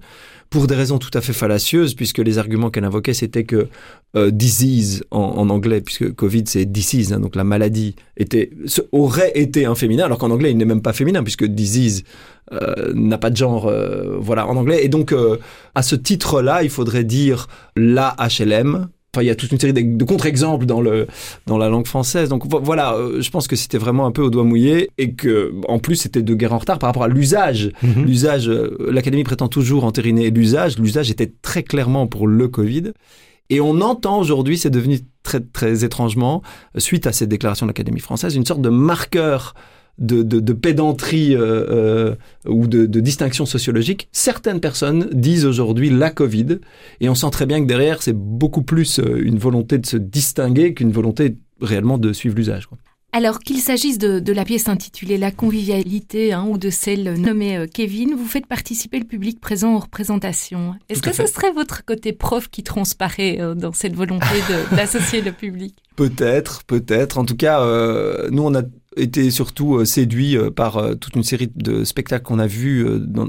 pour 0.53 0.67
des 0.67 0.75
raisons 0.75 0.99
tout 0.99 1.11
à 1.15 1.21
fait 1.21 1.33
fallacieuses, 1.33 1.95
puisque 1.95 2.19
les 2.19 2.39
arguments 2.39 2.71
qu'elle 2.71 2.85
invoquait, 2.85 3.15
c'était 3.15 3.45
que 3.45 3.69
euh, 4.17 4.31
disease 4.31 5.03
en, 5.11 5.49
anglais, 5.49 5.81
puisque 5.81 6.15
Covid 6.15 6.44
c'est 6.47 6.67
disease, 6.67 7.13
hein, 7.13 7.21
donc 7.21 7.35
la 7.35 7.43
maladie 7.43 7.97
était, 8.19 8.51
aurait 8.93 9.32
été 9.35 9.65
un 9.65 9.75
féminin, 9.75 10.05
alors 10.05 10.19
qu'en 10.19 10.31
anglais 10.31 10.51
il 10.51 10.59
n'est 10.59 10.67
même 10.67 10.82
pas 10.82 10.93
féminin, 10.93 11.23
puisque 11.23 11.47
disease 11.47 12.05
euh, 12.53 12.93
n'a 12.94 13.17
pas 13.17 13.31
de 13.31 13.37
genre, 13.37 13.67
euh, 13.67 14.19
voilà, 14.21 14.47
en 14.47 14.56
anglais. 14.56 14.85
Et 14.85 14.89
donc, 14.89 15.15
à 15.75 15.82
ce 15.82 15.97
titre-là, 15.97 16.63
il 16.63 16.71
faudrait 16.71 17.05
dire 17.05 17.49
la 17.75 18.15
HLM, 18.21 18.89
Enfin, 19.15 19.25
il 19.25 19.27
y 19.27 19.31
a 19.31 19.35
toute 19.35 19.53
une 19.53 19.61
série 19.61 19.75
de, 19.75 20.05
contre-exemples 20.05 20.65
dans 20.65 20.81
le 20.81 21.07
dans 21.47 21.59
la 21.59 21.69
langue 21.69 21.87
française. 21.87 22.31
Donc 22.31 22.45
voilà, 22.47 22.95
euh, 22.95 23.21
je 23.21 23.31
pense 23.31 23.47
que 23.47 23.57
c'était 23.57 23.77
vraiment 23.77 24.07
un 24.07 24.11
peu 24.11 24.23
au 24.23 24.31
doigt 24.31 24.45
mouillé 24.45 24.89
et 24.97 25.13
que 25.13 25.53
en 25.69 25.79
plus 25.79 25.97
c'était 25.97 26.23
de 26.23 26.35
guerre 26.35 26.55
en 26.55 26.59
retard 26.59 26.79
par 26.79 26.89
rapport 26.89 27.03
à 27.03 27.09
l'usage. 27.09 27.73
Mhm. 27.83 28.05
L'usage, 28.07 28.49
euh, 28.49 28.75
l'académie 28.91 29.23
prétend 29.25 29.49
toujours 29.49 29.85
entériner 29.85 30.31
l'usage. 30.31 30.79
L'usage 30.79 31.11
était 31.11 31.31
très 31.43 31.63
clairement 31.63 32.07
pour 32.07 32.27
le 32.27 32.49
Covid. 32.49 32.93
Et 33.51 33.61
on 33.61 33.83
entend 33.83 34.19
aujourd'hui, 34.19 34.57
c'est 34.57 34.71
devenu 34.71 35.01
très 35.23 35.41
très 35.41 35.85
étrangement, 35.85 36.41
suite 36.79 37.07
à 37.07 37.13
cette 37.13 37.29
déclaration 37.29 37.67
de 37.67 37.71
l'Académie 37.71 38.01
française, 38.01 38.35
une 38.35 38.47
sorte 38.47 38.63
de 38.63 38.71
marqueur 38.71 39.53
de, 39.99 40.53
pédanterie 40.53 41.34
euh, 41.34 41.67
euh, 41.70 42.15
ou 42.46 42.67
de, 42.67 42.87
distinction 43.01 43.46
sociologique, 43.46 44.08
certaines 44.13 44.61
personnes 44.61 45.08
disent 45.13 45.46
aujourd'hui 45.46 45.91
la 45.91 46.11
Covid, 46.11 46.58
et 47.01 47.08
on 47.08 47.15
sent 47.15 47.31
très 47.31 47.46
bien 47.46 47.61
que 47.61 47.67
derrière, 47.67 48.03
c'est 48.03 48.17
beaucoup 48.17 48.63
plus 48.63 48.99
euh, 48.99 49.22
une 49.22 49.39
volonté 49.39 49.79
de 49.79 49.87
se 49.87 49.96
distinguer 49.96 50.75
qu'une 50.75 50.93
volonté 50.93 51.37
réellement 51.61 51.99
de 51.99 52.13
suivre 52.13 52.37
l'usage. 52.37 52.69
Alors 53.15 53.41
qu'il 53.41 53.59
s'agisse 53.59 53.99
de, 53.99 54.33
la 54.33 54.45
pièce 54.47 54.69
intitulée 54.69 55.19
La 55.19 55.31
convivialité 55.31 56.33
hein, 56.33 56.47
ou 56.49 56.57
de 56.57 56.71
celle 56.71 57.21
nommée 57.21 57.59
euh, 57.59 57.67
Kevin, 57.67 58.15
vous 58.15 58.25
faites 58.25 58.47
participer 58.47 58.99
le 58.99 59.05
public 59.05 59.39
présent 59.39 59.75
aux 59.75 59.81
représentations. 59.81 60.75
Est-ce 60.89 61.03
que 61.03 61.13
ce 61.13 61.27
serait 61.27 61.53
votre 61.53 61.85
côté 61.85 62.15
prof 62.15 62.49
qui 62.49 62.63
transparaît 62.63 63.39
euh, 63.39 63.55
dans 63.55 63.75
cette 63.75 63.95
volonté 63.95 64.25
d'associer 64.73 65.21
le 65.21 65.33
public? 65.33 65.77
Peut-être, 65.95 66.65
peut-être. 66.65 67.19
En 67.19 67.27
tout 67.27 67.37
cas, 67.37 67.61
euh, 67.61 68.31
nous, 68.31 68.45
on 68.45 68.55
a 68.55 68.63
été 68.97 69.31
surtout 69.31 69.85
séduits 69.85 70.37
par 70.57 70.99
toute 70.99 71.15
une 71.15 71.23
série 71.23 71.51
de 71.55 71.85
spectacles 71.85 72.25
qu'on 72.25 72.39
a 72.39 72.47
vus 72.47 72.87
dans, 72.99 73.29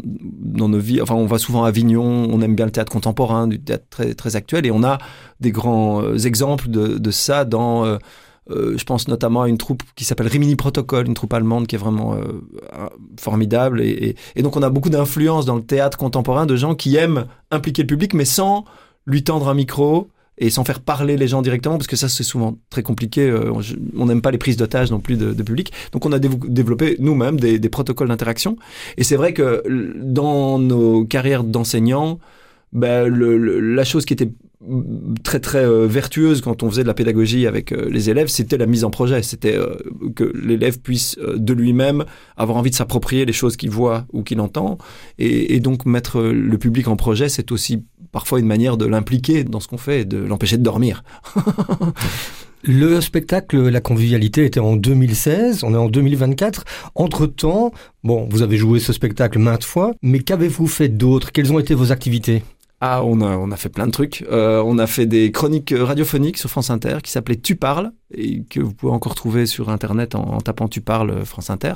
nos 0.69 0.79
vies. 0.79 1.01
Enfin, 1.01 1.15
on 1.15 1.25
va 1.25 1.37
souvent 1.37 1.63
à 1.65 1.69
Avignon, 1.69 2.03
on 2.03 2.41
aime 2.41 2.55
bien 2.55 2.65
le 2.65 2.71
théâtre 2.71 2.91
contemporain, 2.91 3.47
du 3.47 3.61
théâtre 3.61 3.85
très, 3.89 4.13
très 4.13 4.35
actuel, 4.35 4.65
et 4.65 4.71
on 4.71 4.83
a 4.83 4.97
des 5.39 5.51
grands 5.51 6.15
exemples 6.17 6.69
de, 6.69 6.97
de 6.97 7.11
ça 7.11 7.45
dans 7.45 7.97
euh, 8.49 8.77
je 8.77 8.83
pense 8.83 9.07
notamment 9.07 9.43
à 9.43 9.49
une 9.49 9.57
troupe 9.57 9.83
qui 9.95 10.03
s'appelle 10.03 10.27
Rimini 10.27 10.55
Protocol, 10.55 11.07
une 11.07 11.13
troupe 11.13 11.33
allemande 11.33 11.67
qui 11.67 11.75
est 11.75 11.79
vraiment 11.79 12.15
euh, 12.15 12.41
formidable. 13.19 13.81
Et, 13.81 14.15
donc 14.41 14.57
on 14.57 14.63
a 14.63 14.69
beaucoup 14.69 14.89
d'influence 14.89 15.45
dans 15.45 15.55
le 15.55 15.63
théâtre 15.63 15.97
contemporain 15.97 16.45
de 16.45 16.55
gens 16.55 16.75
qui 16.75 16.95
aiment 16.95 17.25
impliquer 17.51 17.83
le 17.83 17.87
public, 17.87 18.13
mais 18.13 18.25
sans 18.25 18.65
lui 19.05 19.23
tendre 19.23 19.47
un 19.47 19.53
micro 19.53 20.09
et 20.39 20.49
sans 20.49 20.63
faire 20.63 20.79
parler 20.79 21.15
les 21.15 21.27
gens 21.27 21.43
directement, 21.43 21.77
parce 21.77 21.87
que 21.87 21.95
ça 21.95 22.09
c'est 22.09 22.23
souvent 22.23 22.57
très 22.69 22.83
compliqué. 22.83 23.29
Euh, 23.29 23.53
on 23.95 24.07
n'aime 24.07 24.21
pas 24.21 24.31
les 24.31 24.37
prises 24.37 24.57
d'otages 24.57 24.91
non 24.91 24.99
plus 24.99 25.15
de, 25.15 25.43
public. 25.43 25.71
Donc 25.91 26.05
on 26.05 26.11
a 26.11 26.19
développé 26.19 26.97
nous-mêmes 26.99 27.39
des, 27.39 27.59
des 27.59 27.69
protocoles 27.69 28.09
d'interaction. 28.09 28.57
Et 28.97 29.03
c'est 29.03 29.15
vrai 29.15 29.33
que 29.33 29.63
dans 30.01 30.59
nos 30.59 31.05
carrières 31.05 31.43
d'enseignants, 31.43 32.19
ben, 32.73 33.07
la 33.07 33.83
chose 33.83 34.03
qui 34.05 34.13
était 34.13 34.31
très 35.23 35.39
très 35.39 35.65
euh, 35.65 35.87
vertueuse 35.87 36.41
quand 36.41 36.63
on 36.63 36.69
faisait 36.69 36.83
de 36.83 36.87
la 36.87 36.93
pédagogie 36.93 37.47
avec 37.47 37.71
euh, 37.71 37.89
les 37.89 38.09
élèves, 38.09 38.27
c'était 38.27 38.57
la 38.57 38.65
mise 38.65 38.83
en 38.83 38.89
projet. 38.89 39.21
C'était 39.23 39.55
euh, 39.55 39.75
que 40.15 40.23
l'élève 40.23 40.79
puisse 40.79 41.17
de 41.17 41.53
lui-même 41.53 42.05
avoir 42.37 42.57
envie 42.57 42.69
de 42.69 42.75
s'approprier 42.75 43.25
les 43.25 43.33
choses 43.33 43.57
qu'il 43.57 43.69
voit 43.69 44.05
ou 44.13 44.23
qu'il 44.23 44.39
entend. 44.39 44.77
Et, 45.19 45.59
donc 45.59 45.85
mettre 45.85 46.21
le 46.21 46.57
public 46.57 46.87
en 46.87 46.95
projet, 46.95 47.29
c'est 47.29 47.51
aussi 47.51 47.83
parfois 48.11 48.39
une 48.39 48.47
manière 48.47 48.75
de 48.75 48.85
l'impliquer 48.85 49.43
dans 49.43 49.59
ce 49.59 49.67
qu'on 49.67 49.77
fait 49.77 50.01
et 50.01 50.05
de 50.05 50.17
l'empêcher 50.17 50.57
de 50.57 50.63
dormir. 50.63 51.03
Le 52.65 53.01
spectacle 53.01 53.67
La 53.67 53.81
convivialité 53.81 54.45
était 54.45 54.61
en 54.61 54.77
2016, 54.77 55.65
on 55.65 55.73
est 55.73 55.77
en 55.77 55.89
2024. 55.89 56.63
Entre-temps, 56.95 57.73
bon, 58.05 58.25
vous 58.29 58.41
avez 58.41 58.55
joué 58.55 58.79
ce 58.79 58.93
spectacle 58.93 59.37
maintes 59.37 59.65
fois, 59.65 59.93
mais 60.01 60.19
qu'avez-vous 60.19 60.67
fait 60.67 60.87
d'autre? 60.87 61.33
Quelles 61.33 61.51
ont 61.51 61.59
été 61.59 61.73
vos 61.73 61.91
activités? 61.91 62.41
Ah, 62.85 63.01
on 63.05 63.21
a, 63.21 63.37
on 63.37 63.49
a 63.49 63.55
fait 63.55 63.69
plein 63.69 63.87
de 63.87 63.93
trucs. 63.93 64.25
Euh, 64.29 64.61
on 64.65 64.77
a 64.77 64.87
fait 64.87 65.05
des 65.05 65.31
chroniques 65.31 65.73
radiophoniques 65.73 66.37
sur 66.37 66.49
France 66.49 66.69
Inter 66.69 66.97
qui 67.01 67.11
s'appelaient 67.11 67.39
Tu 67.39 67.55
parles 67.55 67.93
et 68.13 68.43
que 68.43 68.59
vous 68.59 68.73
pouvez 68.73 68.91
encore 68.91 69.15
trouver 69.15 69.45
sur 69.45 69.69
Internet 69.69 70.15
en, 70.15 70.41
tapant 70.41 70.67
Tu 70.67 70.81
parles 70.81 71.11
euh, 71.11 71.23
France 71.23 71.49
Inter. 71.49 71.75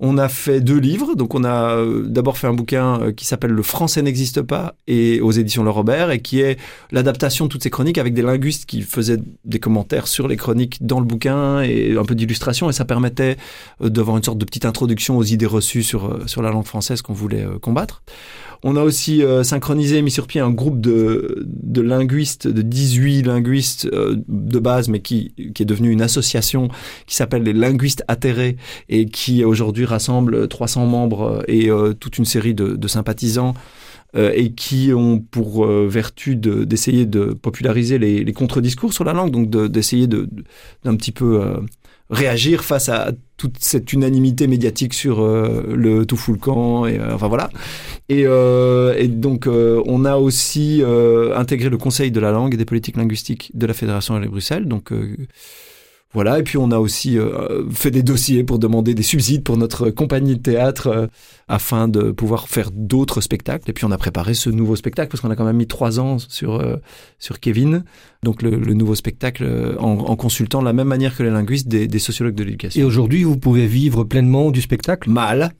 On 0.00 0.18
a 0.18 0.28
fait 0.28 0.60
deux 0.60 0.76
livres. 0.76 1.14
Donc, 1.14 1.34
on 1.34 1.44
a 1.44 1.76
euh, 1.76 2.02
d'abord 2.02 2.36
fait 2.36 2.46
un 2.46 2.52
bouquin 2.52 3.10
qui 3.16 3.24
s'appelle 3.24 3.52
Le 3.52 3.62
français 3.62 4.02
n'existe 4.02 4.42
pas 4.42 4.74
et 4.86 5.22
aux 5.22 5.30
éditions 5.30 5.64
Le 5.64 5.70
Robert 5.70 6.10
et 6.10 6.20
qui 6.20 6.40
est 6.40 6.58
l'adaptation 6.92 7.46
de 7.46 7.50
toutes 7.50 7.62
ces 7.62 7.70
chroniques 7.70 7.96
avec 7.96 8.12
des 8.12 8.20
linguistes 8.20 8.66
qui 8.66 8.82
faisaient 8.82 9.16
des 9.46 9.60
commentaires 9.60 10.06
sur 10.06 10.28
les 10.28 10.36
chroniques 10.36 10.84
dans 10.84 11.00
le 11.00 11.06
bouquin 11.06 11.62
et 11.62 11.96
un 11.96 12.04
peu 12.04 12.14
d'illustration. 12.14 12.68
Et 12.68 12.74
ça 12.74 12.84
permettait 12.84 13.38
d'avoir 13.80 14.18
une 14.18 14.22
sorte 14.22 14.36
de 14.36 14.44
petite 14.44 14.66
introduction 14.66 15.16
aux 15.16 15.24
idées 15.24 15.46
reçues 15.46 15.82
sur, 15.82 16.28
sur 16.28 16.42
la 16.42 16.50
langue 16.50 16.66
française 16.66 17.00
qu'on 17.00 17.14
voulait 17.14 17.46
combattre. 17.62 18.02
On 18.62 18.76
a 18.76 18.82
aussi 18.82 19.22
euh, 19.22 19.42
synchronisé 19.42 20.02
mis 20.02 20.10
sur 20.10 20.26
pied 20.26 20.40
un 20.40 20.50
groupe 20.50 20.80
de, 20.80 21.44
de 21.46 21.80
linguistes, 21.80 22.48
de 22.48 22.62
18 22.62 23.22
linguistes 23.22 23.88
euh, 23.92 24.16
de 24.26 24.58
base, 24.58 24.88
mais 24.88 25.00
qui, 25.00 25.32
qui 25.54 25.62
est 25.62 25.66
devenu 25.66 25.90
une 25.90 26.02
association 26.02 26.68
qui 27.06 27.14
s'appelle 27.14 27.42
les 27.44 27.52
linguistes 27.52 28.04
atterrés 28.08 28.56
et 28.88 29.06
qui 29.06 29.44
aujourd'hui 29.44 29.84
rassemble 29.84 30.48
300 30.48 30.86
membres 30.86 31.44
et 31.46 31.70
euh, 31.70 31.92
toute 31.92 32.18
une 32.18 32.24
série 32.24 32.54
de, 32.54 32.76
de 32.76 32.88
sympathisants. 32.88 33.54
et 34.16 34.52
qui 34.52 34.90
ont 34.94 35.20
pour 35.20 35.66
vertu 35.66 36.34
d'essayer 36.34 37.04
de, 37.04 37.34
populariser 37.34 37.98
les, 37.98 38.24
les 38.24 38.32
contre-discours 38.32 38.94
sur 38.94 39.04
la 39.04 39.12
langue, 39.12 39.30
donc 39.30 39.50
d'essayer 39.50 40.06
de, 40.06 40.30
d'un 40.82 40.96
petit 40.96 41.12
peu 41.12 41.42
réagir 42.10 42.64
face 42.64 42.88
à 42.88 43.12
toute 43.36 43.56
cette 43.60 43.92
unanimité 43.92 44.46
médiatique 44.46 44.94
sur 44.94 45.20
euh, 45.20 45.64
le 45.74 46.06
tout 46.06 46.16
fout 46.16 46.34
le 46.34 46.40
camp 46.40 46.86
et 46.86 46.98
euh, 46.98 47.14
enfin 47.14 47.28
voilà. 47.28 47.50
Et, 48.08 48.24
euh, 48.26 48.94
et 48.96 49.08
donc 49.08 49.46
on 49.46 50.04
a 50.04 50.16
aussi 50.16 50.82
intégré 51.34 51.68
le 51.68 51.76
conseil 51.76 52.10
de 52.10 52.20
la 52.20 52.32
langue 52.32 52.54
et 52.54 52.56
des 52.56 52.64
politiques 52.64 52.96
linguistiques 52.96 53.50
de 53.54 53.66
la 53.66 53.74
fédération 53.74 54.14
à 54.14 54.20
Bruxelles 54.20 54.66
donc 54.66 54.92
voilà, 56.14 56.38
et 56.38 56.42
puis 56.42 56.56
on 56.56 56.70
a 56.70 56.78
aussi 56.78 57.18
euh, 57.18 57.68
fait 57.70 57.90
des 57.90 58.02
dossiers 58.02 58.42
pour 58.42 58.58
demander 58.58 58.94
des 58.94 59.02
subsides 59.02 59.44
pour 59.44 59.58
notre 59.58 59.90
compagnie 59.90 60.36
de 60.36 60.42
théâtre 60.42 60.86
euh, 60.86 61.06
afin 61.48 61.86
de 61.86 62.12
pouvoir 62.12 62.48
faire 62.48 62.70
d'autres 62.72 63.20
spectacles. 63.20 63.68
Et 63.68 63.74
puis 63.74 63.84
on 63.84 63.90
a 63.90 63.98
préparé 63.98 64.32
ce 64.32 64.48
nouveau 64.48 64.74
spectacle 64.74 65.10
parce 65.10 65.20
qu'on 65.20 65.30
a 65.30 65.36
quand 65.36 65.44
même 65.44 65.58
mis 65.58 65.66
trois 65.66 66.00
ans 66.00 66.18
sur 66.18 66.54
euh, 66.54 66.76
sur 67.18 67.40
Kevin, 67.40 67.84
donc 68.22 68.40
le, 68.40 68.56
nouveau 68.72 68.94
spectacle 68.94 69.76
en, 69.78 69.98
en, 69.98 70.16
consultant 70.16 70.62
la 70.62 70.72
même 70.72 70.88
manière 70.88 71.14
que 71.14 71.22
les 71.22 71.30
linguistes 71.30 71.68
des, 71.68 71.88
des 71.88 71.98
sociologues 71.98 72.34
de 72.34 72.44
l'éducation. 72.44 72.80
Et 72.80 72.84
aujourd'hui, 72.84 73.24
vous 73.24 73.36
pouvez 73.36 73.66
vivre 73.66 74.04
pleinement 74.04 74.50
du 74.50 74.62
spectacle? 74.62 75.10
Mal, 75.10 75.52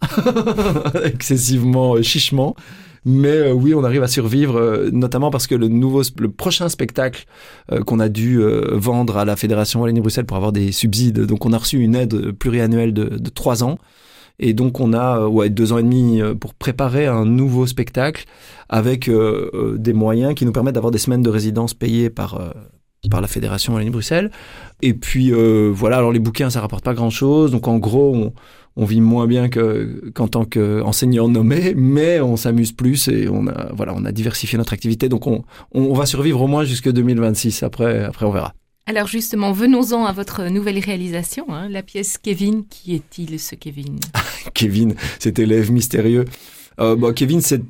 excessivement 1.05 2.01
chichement. 2.03 2.57
Mais 3.05 3.29
euh, 3.29 3.53
oui, 3.53 3.75
on 3.75 3.85
arrive 3.85 4.03
à 4.03 4.09
survivre, 4.09 4.57
euh, 4.57 4.91
notamment 4.93 5.31
parce 5.31 5.47
que 5.47 5.55
le 5.55 5.69
nouveau, 5.69 6.03
le 6.19 6.31
prochain 6.31 6.69
spectacle 6.69 7.27
euh, 7.73 7.83
qu'on 7.83 8.01
a 8.01 8.09
dû 8.09 8.41
vendre 8.73 9.17
à 9.17 9.25
la 9.25 9.37
Fédération 9.37 9.81
Wallonie-Bruxelles 9.81 10.27
pour 10.27 10.37
avoir 10.37 10.53
des 10.53 10.73
subsides, 10.73 11.21
donc 11.21 11.45
on 11.47 11.53
a 11.53 11.59
reçu 11.59 11.79
une 11.79 11.95
aide 11.95 12.33
pluriannuelle 12.33 12.93
de, 12.93 13.05
de 13.05 13.31
trois 13.31 13.65
ans. 13.65 13.79
Et 14.41 14.53
donc 14.53 14.79
on 14.79 14.93
a 14.93 15.27
ouais, 15.27 15.51
deux 15.51 15.73
ans 15.73 15.79
et 15.79 15.83
demi 15.83 16.21
pour 16.39 16.55
préparer 16.55 17.07
un 17.07 17.25
nouveau 17.25 17.67
spectacle 17.67 18.25
avec 18.69 19.11
des 19.11 19.93
moyens 19.93 20.35
qui 20.35 20.47
nous 20.47 20.53
permettent 20.53 20.77
d'avoir 20.77 20.93
des 20.93 20.99
semaines 20.99 21.23
de 21.23 21.31
résidence 21.31 21.75
payées 21.75 22.09
par 22.09 22.55
par 23.11 23.21
la 23.21 23.27
fédération 23.27 23.73
Wallonie-Bruxelles. 23.75 24.31
Et 24.81 24.95
puis 24.95 25.33
voilà, 25.73 25.97
alors 25.97 26.13
les 26.13 26.21
bouquins 26.21 26.51
ça 26.51 26.61
rapporte 26.61 26.85
pas 26.85 26.95
grand 26.95 27.11
chose. 27.11 27.51
Donc 27.51 27.67
en 27.67 27.79
gros 27.79 28.15
on, 28.15 28.33
on 28.79 28.85
vit 28.85 29.01
moins 29.01 29.27
bien 29.27 29.49
qu'en 29.51 30.29
tant 30.29 30.45
qu'enseignant 30.45 31.29
nommé, 31.29 31.75
mais 31.77 32.21
on 32.21 32.37
s'amuse 32.37 32.71
plus 32.71 33.09
et 33.09 33.29
on 33.29 33.49
a, 33.49 33.73
voilà, 33.75 33.93
on 33.95 34.05
a 34.05 34.13
diversifié 34.13 34.57
notre 34.57 34.73
activité. 34.73 35.09
Donc 35.09 35.27
on, 35.27 35.43
on 35.73 35.93
va 35.95 36.07
survivre 36.07 36.41
au 36.41 36.47
moins 36.47 36.63
jusque 36.65 36.89
2026. 36.89 37.65
Après, 37.65 38.05
après 38.05 38.25
on 38.25 38.31
verra. 38.31 38.55
Alors 38.87 39.09
justement, 39.09 39.51
venons-en 39.51 40.07
à 40.07 40.13
votre 40.13 40.45
nouvelle 40.45 40.79
réalisation, 40.79 41.47
hein, 41.51 41.69
la 41.69 41.83
pièce 41.83 42.19
Kevin. 42.19 42.65
Qui 42.71 42.95
est-il 42.95 43.41
ce 43.41 43.57
Kevin? 43.57 43.99
Kevin, 44.55 44.95
cet 45.19 45.41
élève 45.41 45.73
mystérieux. 45.73 46.25
Euh, 46.81 46.95
bah, 46.95 47.13
Kevin, 47.13 47.41
c'est 47.41 47.63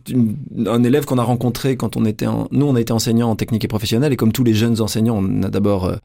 un 0.66 0.84
élève 0.84 1.06
qu'on 1.06 1.16
a 1.16 1.22
rencontré 1.22 1.76
quand 1.76 1.96
on 1.96 2.04
était 2.04 2.26
en... 2.26 2.48
Nous, 2.50 2.66
on 2.66 2.76
a 2.76 2.80
été 2.82 2.92
enseignants 2.92 3.30
en 3.30 3.36
technique 3.36 3.64
et 3.64 3.68
professionnelle, 3.68 4.12
et 4.12 4.16
comme 4.16 4.32
tous 4.32 4.44
les 4.44 4.52
jeunes 4.52 4.82
enseignants, 4.82 5.16
on 5.16 5.42
a 5.42 5.48
d'abord... 5.48 5.86
Euh, 5.86 5.96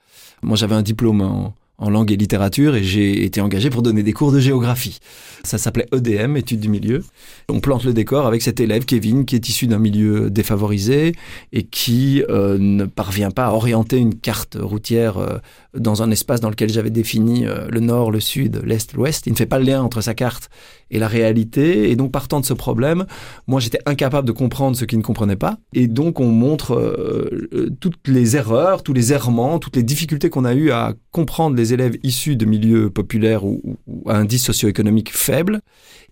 moi, 0.42 0.56
j'avais 0.56 0.76
un 0.76 0.82
diplôme 0.82 1.22
en, 1.22 1.54
en 1.84 1.90
langue 1.90 2.12
et 2.12 2.16
littérature 2.16 2.76
et 2.76 2.84
j'ai 2.84 3.26
été 3.26 3.42
engagé 3.42 3.70
pour 3.70 3.82
donner 3.82 4.04
des 4.04 4.14
cours 4.14 4.32
de 4.32 4.40
géographie. 4.40 5.00
Ça 5.44 5.58
s'appelait 5.58 5.88
EDM, 5.94 6.38
études 6.38 6.62
du 6.62 6.70
milieu. 6.70 7.04
On 7.50 7.60
plante 7.60 7.84
le 7.84 7.94
décor 7.94 8.26
avec 8.26 8.42
cet 8.42 8.62
élève, 8.62 8.86
Kevin, 8.86 9.26
qui 9.26 9.36
est 9.36 9.50
issu 9.50 9.68
d'un 9.68 9.80
milieu 9.80 10.30
défavorisé 10.30 11.14
et 11.52 11.64
qui 11.64 12.24
euh, 12.30 12.58
ne 12.58 12.86
parvient 12.86 13.32
pas 13.32 13.48
à 13.48 13.52
orienter 13.52 13.98
une 13.98 14.16
carte 14.16 14.58
routière 14.60 15.18
euh, 15.18 15.40
dans 15.78 16.02
un 16.02 16.12
espace 16.12 16.40
dans 16.40 16.50
lequel 16.50 16.70
j'avais 16.70 16.90
défini 16.90 17.46
euh, 17.46 17.68
le 17.70 17.82
nord, 17.82 18.12
le 18.12 18.22
sud, 18.22 18.62
l'est, 18.64 18.94
l'ouest. 18.94 19.28
Il 19.28 19.34
ne 19.34 19.38
fait 19.38 19.46
pas 19.46 19.60
le 19.60 19.66
lien 19.66 19.84
entre 19.84 20.00
sa 20.00 20.14
carte 20.14 20.50
et 20.94 21.00
la 21.00 21.10
réalité. 21.10 21.92
Et 21.92 21.98
donc, 21.98 22.12
partant 22.12 22.40
de 22.40 22.46
ce 22.46 22.54
problème, 22.54 23.06
moi, 23.48 23.60
j'étais 23.60 23.80
incapable 23.86 24.28
de 24.28 24.32
comprendre 24.32 24.78
ce 24.78 24.86
qu'il 24.86 25.00
ne 25.00 25.04
comprenait 25.04 25.36
pas. 25.36 25.58
Et 25.74 25.88
donc, 25.88 26.22
on 26.22 26.30
montre 26.30 26.76
euh, 26.76 27.70
toutes 27.82 28.08
les 28.08 28.38
erreurs, 28.38 28.84
tous 28.84 28.94
les 28.94 29.12
errements, 29.12 29.60
toutes 29.60 29.76
les 29.76 29.84
difficultés 29.84 30.30
qu'on 30.30 30.46
a 30.46 30.54
eu 30.54 30.72
à 30.72 30.94
comprendre 31.12 31.58
les 31.58 31.74
élèves 31.74 31.98
issus 32.04 32.38
de 32.38 32.46
milieux 32.46 32.90
populaires 32.90 33.44
ou, 33.44 33.78
ou 33.88 34.10
à 34.10 34.16
indice 34.16 34.46
socio-économique 34.46 35.12
faible. 35.12 35.60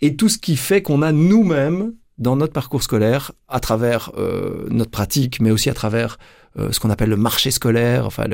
Et 0.01 0.15
tout 0.15 0.27
ce 0.27 0.37
qui 0.37 0.57
fait 0.57 0.81
qu'on 0.81 1.01
a 1.01 1.11
nous-mêmes, 1.11 1.93
dans 2.17 2.35
notre 2.35 2.53
parcours 2.53 2.83
scolaire, 2.83 3.31
à 3.47 3.59
travers 3.59 4.11
euh, 4.17 4.67
notre 4.69 4.91
pratique, 4.91 5.39
mais 5.41 5.51
aussi 5.51 5.69
à 5.69 5.73
travers 5.73 6.17
euh, 6.59 6.71
ce 6.71 6.79
qu'on 6.79 6.89
appelle 6.89 7.09
le 7.09 7.17
marché 7.17 7.49
scolaire, 7.49 8.05
enfin 8.05 8.25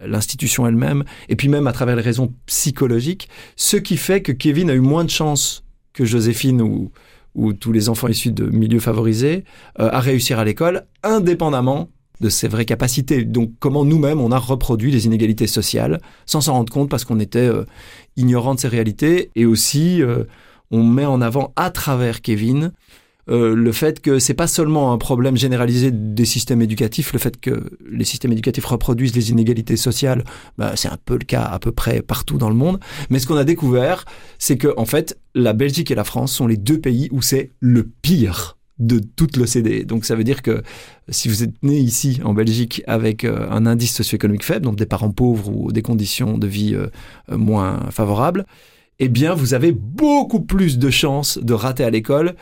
l'institution 0.00 0.66
elle-même, 0.66 1.04
et 1.28 1.36
puis 1.36 1.48
même 1.48 1.66
à 1.66 1.72
travers 1.72 1.96
les 1.96 2.02
raisons 2.02 2.32
psychologiques, 2.46 3.28
ce 3.56 3.76
qui 3.76 3.96
fait 3.96 4.22
que 4.22 4.32
Kevin 4.32 4.70
a 4.70 4.74
eu 4.74 4.80
moins 4.80 5.04
de 5.04 5.10
chance 5.10 5.64
que 5.92 6.04
Joséphine 6.04 6.62
ou, 6.62 6.90
ou 7.34 7.52
tous 7.52 7.72
les 7.72 7.88
enfants 7.88 8.08
issus 8.08 8.32
de 8.32 8.44
milieux 8.44 8.80
favorisés 8.80 9.44
euh, 9.80 9.88
à 9.92 10.00
réussir 10.00 10.38
à 10.38 10.44
l'école, 10.44 10.86
indépendamment 11.02 11.88
de 12.20 12.28
ses 12.28 12.48
vraies 12.48 12.64
capacités. 12.64 13.24
Donc 13.24 13.52
comment 13.60 13.84
nous-mêmes 13.84 14.20
on 14.20 14.32
a 14.32 14.38
reproduit 14.38 14.90
les 14.90 15.06
inégalités 15.06 15.46
sociales 15.46 16.00
sans 16.26 16.40
s'en 16.40 16.54
rendre 16.54 16.72
compte 16.72 16.90
parce 16.90 17.04
qu'on 17.04 17.20
était 17.20 17.38
euh, 17.38 17.64
ignorant 18.16 18.54
de 18.54 18.60
ces 18.60 18.68
réalités 18.68 19.30
et 19.36 19.46
aussi 19.46 20.02
on 20.70 20.82
met 20.82 21.06
en 21.06 21.20
avant 21.20 21.52
à 21.56 21.70
travers 21.70 22.20
Kevin 22.20 22.72
euh, 23.30 23.54
le 23.54 23.72
fait 23.72 24.00
que 24.00 24.18
c'est 24.18 24.34
pas 24.34 24.46
seulement 24.46 24.92
un 24.92 24.98
problème 24.98 25.36
généralisé 25.36 25.90
des 25.90 26.24
systèmes 26.24 26.62
éducatifs, 26.62 27.12
le 27.12 27.18
fait 27.18 27.38
que 27.38 27.70
les 27.90 28.04
systèmes 28.04 28.32
éducatifs 28.32 28.64
reproduisent 28.64 29.14
les 29.14 29.30
inégalités 29.30 29.76
sociales, 29.76 30.24
bah, 30.56 30.72
c'est 30.76 30.88
un 30.88 30.98
peu 31.04 31.14
le 31.14 31.24
cas 31.24 31.42
à 31.42 31.58
peu 31.58 31.72
près 31.72 32.00
partout 32.02 32.38
dans 32.38 32.48
le 32.48 32.54
monde. 32.54 32.80
Mais 33.10 33.18
ce 33.18 33.26
qu'on 33.26 33.36
a 33.36 33.44
découvert, 33.44 34.04
c'est 34.38 34.56
que 34.56 34.72
en 34.76 34.86
fait, 34.86 35.18
la 35.34 35.52
Belgique 35.52 35.90
et 35.90 35.94
la 35.94 36.04
France 36.04 36.32
sont 36.32 36.46
les 36.46 36.56
deux 36.56 36.80
pays 36.80 37.08
où 37.12 37.22
c'est 37.22 37.50
le 37.60 37.84
pire 37.84 38.56
de 38.78 39.00
toute 39.00 39.36
l'OCDE. 39.36 39.86
Donc 39.86 40.04
ça 40.04 40.14
veut 40.14 40.24
dire 40.24 40.42
que 40.42 40.62
si 41.08 41.28
vous 41.28 41.42
êtes 41.42 41.62
né 41.62 41.78
ici 41.78 42.20
en 42.24 42.32
Belgique 42.32 42.82
avec 42.86 43.24
euh, 43.24 43.48
un 43.50 43.66
indice 43.66 43.94
socio-économique 43.94 44.44
faible, 44.44 44.64
donc 44.64 44.76
des 44.76 44.86
parents 44.86 45.10
pauvres 45.10 45.50
ou 45.50 45.72
des 45.72 45.82
conditions 45.82 46.38
de 46.38 46.46
vie 46.46 46.74
euh, 46.74 46.88
moins 47.36 47.90
favorables, 47.90 48.46
eh 49.00 49.08
bien 49.08 49.34
vous 49.34 49.54
avez 49.54 49.72
beaucoup 49.72 50.40
plus 50.40 50.78
de 50.78 50.90
chances 50.90 51.38
de 51.38 51.54
rater 51.54 51.84
à 51.84 51.90
l'école 51.90 52.34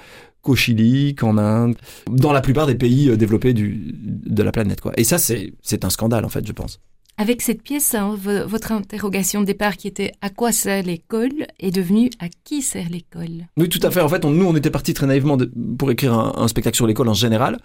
qu'au 0.46 0.54
Chili, 0.54 1.14
qu'en 1.16 1.38
Inde, 1.38 1.74
dans 2.08 2.32
la 2.32 2.40
plupart 2.40 2.66
des 2.66 2.76
pays 2.76 3.10
euh, 3.10 3.16
développés 3.16 3.52
du, 3.52 3.94
de 3.94 4.42
la 4.42 4.52
planète. 4.52 4.80
Quoi. 4.80 4.92
Et 4.96 5.02
ça, 5.02 5.18
c'est 5.18 5.84
un 5.84 5.90
scandale, 5.90 6.24
en 6.24 6.28
fait, 6.28 6.46
je 6.46 6.52
pense. 6.52 6.80
Avec 7.18 7.42
cette 7.42 7.62
pièce, 7.62 7.94
hein, 7.94 8.14
votre 8.46 8.72
interrogation 8.72 9.40
de 9.40 9.46
départ 9.46 9.76
qui 9.76 9.88
était 9.88 10.12
à 10.20 10.28
quoi 10.28 10.52
sert 10.52 10.82
l'école? 10.82 11.46
est 11.58 11.70
devenue 11.70 12.10
à 12.20 12.26
qui 12.44 12.60
sert 12.60 12.88
l'école? 12.90 13.46
Oui, 13.56 13.68
tout 13.68 13.80
à 13.82 13.90
fait. 13.90 14.00
En 14.02 14.08
fait, 14.08 14.24
nous, 14.24 14.44
on 14.44 14.54
était 14.54 14.70
parti 14.70 14.92
très 14.92 15.06
naïvement 15.06 15.38
pour 15.78 15.90
écrire 15.90 16.12
un, 16.12 16.46
spectacle 16.46 16.76
sur 16.76 16.86
l'école 16.86 17.08
en 17.08 17.14
général. 17.14 17.58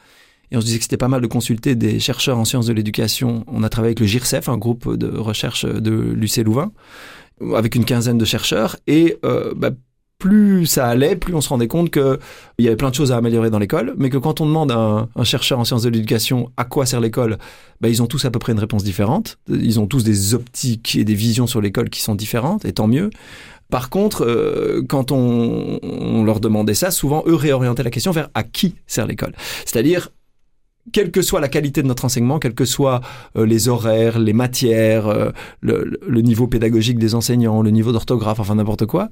Et 0.52 0.58
on 0.58 0.62
se 0.62 0.66
disait 0.66 0.78
que 0.78 0.84
c'était 0.84 0.98
pas 0.98 1.10
mal 1.10 1.22
de 1.22 1.28
consulter 1.28 1.76
des 1.76 2.00
chercheurs 2.00 2.38
en 2.38 2.46
sciences 2.46 2.66
de 2.66 2.74
l'éducation. 2.74 3.44
On 3.48 3.64
a 3.64 3.70
travaillé 3.70 3.90
avec 3.90 4.00
le 4.00 4.06
GIRCEF, 4.06 4.48
un 4.50 4.58
groupe 4.58 4.96
de 4.96 5.18
recherche 5.18 5.66
de 5.66 5.92
l'UC 5.92 6.46
Louvain, 6.46 6.72
avec 7.54 7.76
une 7.76 7.86
quinzaine 7.86 8.18
de 8.18 8.26
chercheurs. 8.26 8.78
Et 8.88 9.18
euh, 9.26 9.54
bah, 9.56 9.72
plus 10.22 10.68
ça 10.68 10.88
allait, 10.88 11.16
plus 11.16 11.34
on 11.34 11.42
se 11.42 11.50
rendait 11.50 11.68
compte 11.68 11.90
qu'il 11.90 12.20
y 12.60 12.68
avait 12.68 12.76
plein 12.76 12.92
de 12.92 12.96
choses 12.96 13.12
à 13.12 13.18
améliorer 13.18 13.50
dans 13.50 13.58
l'école, 13.58 13.96
mais 13.98 14.12
que 14.12 14.18
quand 14.18 14.40
on 14.40 14.46
demande 14.46 14.72
à 14.72 15.08
un, 15.16 15.24
chercheur 15.24 15.60
en 15.60 15.66
sciences 15.66 15.82
de 15.82 15.90
l'éducation 15.90 16.52
à 16.58 16.64
quoi 16.64 16.86
sert 16.86 17.02
l'école, 17.02 17.40
bah, 17.82 17.90
ils 17.90 18.04
ont 18.04 18.08
tous 18.08 18.24
à 18.24 18.30
peu 18.32 18.38
près 18.38 18.52
une 18.52 18.60
réponse 18.60 18.84
différente. 18.84 19.40
Ils 19.50 19.80
ont 19.80 19.88
tous 19.88 20.04
des 20.04 20.36
optiques 20.36 20.96
et 20.96 21.04
des 21.04 21.16
visions 21.16 21.48
sur 21.48 21.60
l'école 21.60 21.90
qui 21.90 22.02
sont 22.02 22.14
différentes, 22.14 22.66
et 22.66 22.74
tant 22.74 22.88
mieux. 22.88 23.10
Par 23.72 23.90
contre, 23.90 24.24
euh, 24.26 24.84
quand 24.88 25.12
on, 25.12 25.80
on, 25.82 26.24
leur 26.24 26.40
demandait 26.40 26.76
ça, 26.76 26.92
souvent 26.92 27.24
eux 27.26 27.36
réorientaient 27.36 27.84
la 27.84 27.90
question 27.90 28.12
vers 28.12 28.30
à 28.36 28.44
qui 28.44 28.76
sert 28.86 29.08
l'école. 29.08 29.34
C'est-à-dire 29.66 30.10
quelle 30.92 31.12
que 31.12 31.22
soit 31.22 31.40
la 31.40 31.48
qualité 31.48 31.82
de 31.82 31.88
notre 31.88 32.06
enseignement, 32.06 32.40
quels 32.40 32.54
que 32.54 32.66
soient 32.66 33.02
euh, 33.38 33.46
les 33.46 33.68
horaires, 33.68 34.20
les 34.20 34.34
matières, 34.34 35.08
euh, 35.08 35.32
le, 35.62 36.22
niveau 36.22 36.48
pédagogique 36.48 37.00
des 37.00 37.16
enseignants, 37.16 37.62
le 37.62 37.72
niveau 37.72 37.92
d'orthographe, 37.92 38.40
enfin 38.40 38.56
n'importe 38.56 38.86
quoi, 38.86 39.10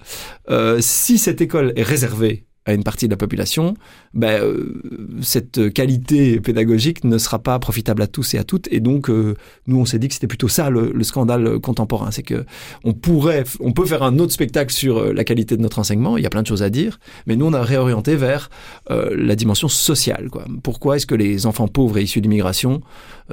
euh, 0.49 0.79
si 0.81 1.17
cette 1.17 1.41
école 1.41 1.73
est 1.75 1.83
réservée 1.83 2.45
à 2.69 2.73
une 2.73 2.83
partie 2.83 3.07
de 3.07 3.11
la 3.11 3.17
population, 3.17 3.75
ben, 4.13 4.41
euh, 4.41 4.81
cette 5.21 5.73
qualité 5.73 6.39
pédagogique 6.39 7.03
ne 7.03 7.17
sera 7.17 7.39
pas 7.39 7.57
profitable 7.59 8.01
à 8.01 8.07
tous 8.07 8.33
et 8.33 8.37
à 8.37 8.43
toutes. 8.43 8.67
Et 8.71 8.79
donc, 8.79 9.09
euh, 9.09 9.35
nous, 9.67 9.79
on 9.79 9.85
s'est 9.85 9.99
dit 9.99 10.07
que 10.07 10.13
c'était 10.13 10.27
plutôt 10.27 10.47
ça 10.47 10.69
le, 10.69 10.93
scandale 11.03 11.59
contemporain, 11.59 12.11
c'est 12.11 12.23
que 12.23 12.45
on 12.83 12.93
pourrait, 12.93 13.43
on 13.59 13.71
peut 13.71 13.85
faire 13.85 14.03
un 14.03 14.19
autre 14.19 14.31
spectacle 14.31 14.71
sur 14.71 14.99
euh, 14.99 15.13
la 15.13 15.23
qualité 15.23 15.57
de 15.57 15.61
notre 15.61 15.79
enseignement. 15.79 16.17
Il 16.17 16.23
y 16.23 16.27
a 16.27 16.29
plein 16.29 16.43
de 16.43 16.47
choses 16.47 16.61
à 16.61 16.69
dire, 16.69 16.99
mais 17.25 17.35
nous, 17.35 17.45
on 17.45 17.53
a 17.53 17.63
réorienté 17.63 18.15
vers 18.15 18.49
la 18.89 19.35
dimension 19.35 19.67
sociale. 19.67 20.29
Quoi. 20.31 20.45
Pourquoi 20.63 20.95
est-ce 20.95 21.05
que 21.05 21.15
les 21.15 21.45
enfants 21.45 21.67
pauvres 21.67 21.97
et 21.97 22.03
issus 22.03 22.21
d'immigration 22.21 22.81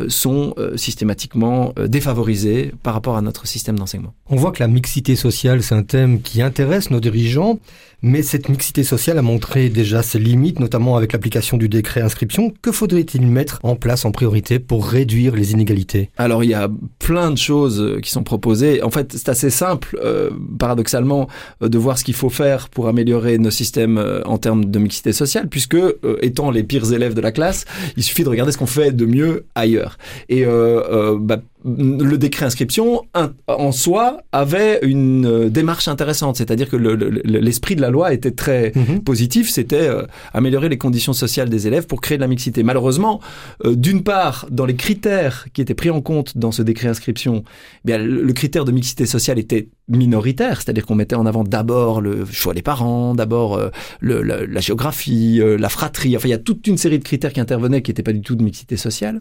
sont 0.08 0.54
systématiquement 0.76 1.72
défavorisés 1.86 2.72
par 2.82 2.94
rapport 2.94 3.16
à 3.16 3.22
notre 3.22 3.46
système 3.46 3.78
d'enseignement? 3.78 4.14
On 4.28 4.36
voit 4.36 4.52
que 4.52 4.62
la 4.62 4.68
mixité 4.68 5.16
sociale, 5.16 5.62
c'est 5.62 5.74
un 5.74 5.82
thème 5.82 6.20
qui 6.20 6.42
intéresse 6.42 6.90
nos 6.90 7.00
dirigeants. 7.00 7.58
Mais 8.02 8.22
cette 8.22 8.48
mixité 8.48 8.84
sociale 8.84 9.18
a 9.18 9.22
montré 9.26 9.68
déjà 9.68 10.02
ses 10.02 10.18
limites, 10.18 10.60
notamment 10.60 10.96
avec 10.96 11.12
l'application 11.12 11.56
du 11.56 11.68
décret 11.68 12.00
inscription. 12.00 12.52
Que 12.62 12.70
faudrait-il 12.70 13.26
mettre 13.26 13.58
en 13.64 13.74
place 13.74 14.04
en 14.04 14.12
priorité 14.12 14.58
pour 14.60 14.86
réduire 14.86 15.34
les 15.34 15.52
inégalités? 15.52 16.10
Alors 16.16 16.44
il 16.44 16.50
y 16.50 16.54
a 16.54 16.68
plein 17.00 17.32
de 17.32 17.36
choses 17.36 17.82
euh, 17.82 18.00
qui 18.00 18.10
sont 18.10 18.22
proposées. 18.22 18.82
En 18.82 18.90
fait, 18.90 19.12
c'est 19.12 19.28
assez 19.28 19.50
simple, 19.50 19.98
euh, 20.02 20.30
paradoxalement, 20.58 21.28
euh, 21.62 21.68
de 21.68 21.76
voir 21.76 21.98
ce 21.98 22.04
qu'il 22.04 22.14
faut 22.14 22.30
faire 22.30 22.68
pour 22.68 22.86
améliorer 22.86 23.38
nos 23.38 23.50
systèmes 23.50 24.02
en 24.24 24.38
termes 24.38 24.64
de 24.64 24.78
mixité 24.78 25.12
sociale, 25.12 25.48
puisque 25.48 25.76
étant 26.22 26.50
les 26.50 26.62
pires 26.62 26.92
élèves 26.92 27.14
de 27.14 27.20
la 27.20 27.32
classe, 27.32 27.64
il 27.96 28.02
suffit 28.02 28.22
de 28.22 28.28
regarder 28.28 28.52
ce 28.52 28.58
qu'on 28.58 28.66
fait 28.66 28.92
de 28.92 29.06
mieux 29.06 29.44
ailleurs. 29.54 29.98
Et 30.28 30.44
bah, 30.44 31.40
le 31.66 32.16
décret 32.16 32.46
inscription 32.46 33.02
en 33.48 33.72
soi 33.72 34.22
avait 34.30 34.78
une 34.82 35.26
euh, 35.26 35.50
démarche 35.50 35.88
intéressante, 35.88 36.36
c'est-à-dire 36.36 36.68
que 36.68 36.76
l'esprit 36.76 37.74
de 37.74 37.80
la 37.80 37.90
loi 37.90 38.12
était 38.12 38.30
très 38.30 38.72
mhm. 38.74 39.02
positif, 39.02 39.50
c'était 39.50 39.88
euh, 39.88 40.02
améliorer 40.32 40.68
les 40.68 40.78
conditions 40.78 41.12
sociales 41.12 41.48
des 41.48 41.66
élèves 41.66 41.86
pour 41.86 42.00
créer 42.00 42.18
de 42.18 42.22
la 42.22 42.28
mixité. 42.28 42.62
Malheureusement, 42.62 43.20
euh, 43.64 43.74
d'une 43.74 44.04
part, 44.04 44.46
dans 44.50 44.64
les 44.64 44.76
critères 44.76 45.48
qui 45.52 45.60
étaient 45.60 45.74
pris 45.74 45.90
en 45.90 46.00
compte 46.00 46.38
dans 46.38 46.52
ce 46.52 46.62
décret 46.62 46.88
inscription, 46.88 47.42
eh 47.84 47.86
bien, 47.86 47.98
le, 47.98 48.32
critère 48.32 48.64
de 48.64 48.72
mixité 48.72 49.06
sociale 49.06 49.38
était 49.38 49.68
minoritaire, 49.88 50.60
c'est-à-dire 50.60 50.86
qu'on 50.86 50.94
mettait 50.94 51.16
en 51.16 51.26
avant 51.26 51.42
d'abord 51.42 52.00
le 52.00 52.24
choix 52.26 52.54
des 52.54 52.62
parents, 52.62 53.14
d'abord 53.14 53.58
la, 54.02 54.22
la, 54.22 54.60
géographie, 54.60 55.40
la 55.40 55.68
fratrie, 55.68 56.16
enfin 56.16 56.28
il 56.28 56.32
y 56.32 56.34
a 56.34 56.38
toute 56.38 56.66
une 56.66 56.76
série 56.76 56.98
de 56.98 57.04
critères 57.04 57.32
qui 57.32 57.40
intervenaient 57.40 57.80
qui 57.80 57.90
n'étaient 57.90 58.02
pas 58.02 58.12
du 58.12 58.20
tout 58.20 58.34
de 58.34 58.42
mixité 58.42 58.76
sociale. 58.76 59.20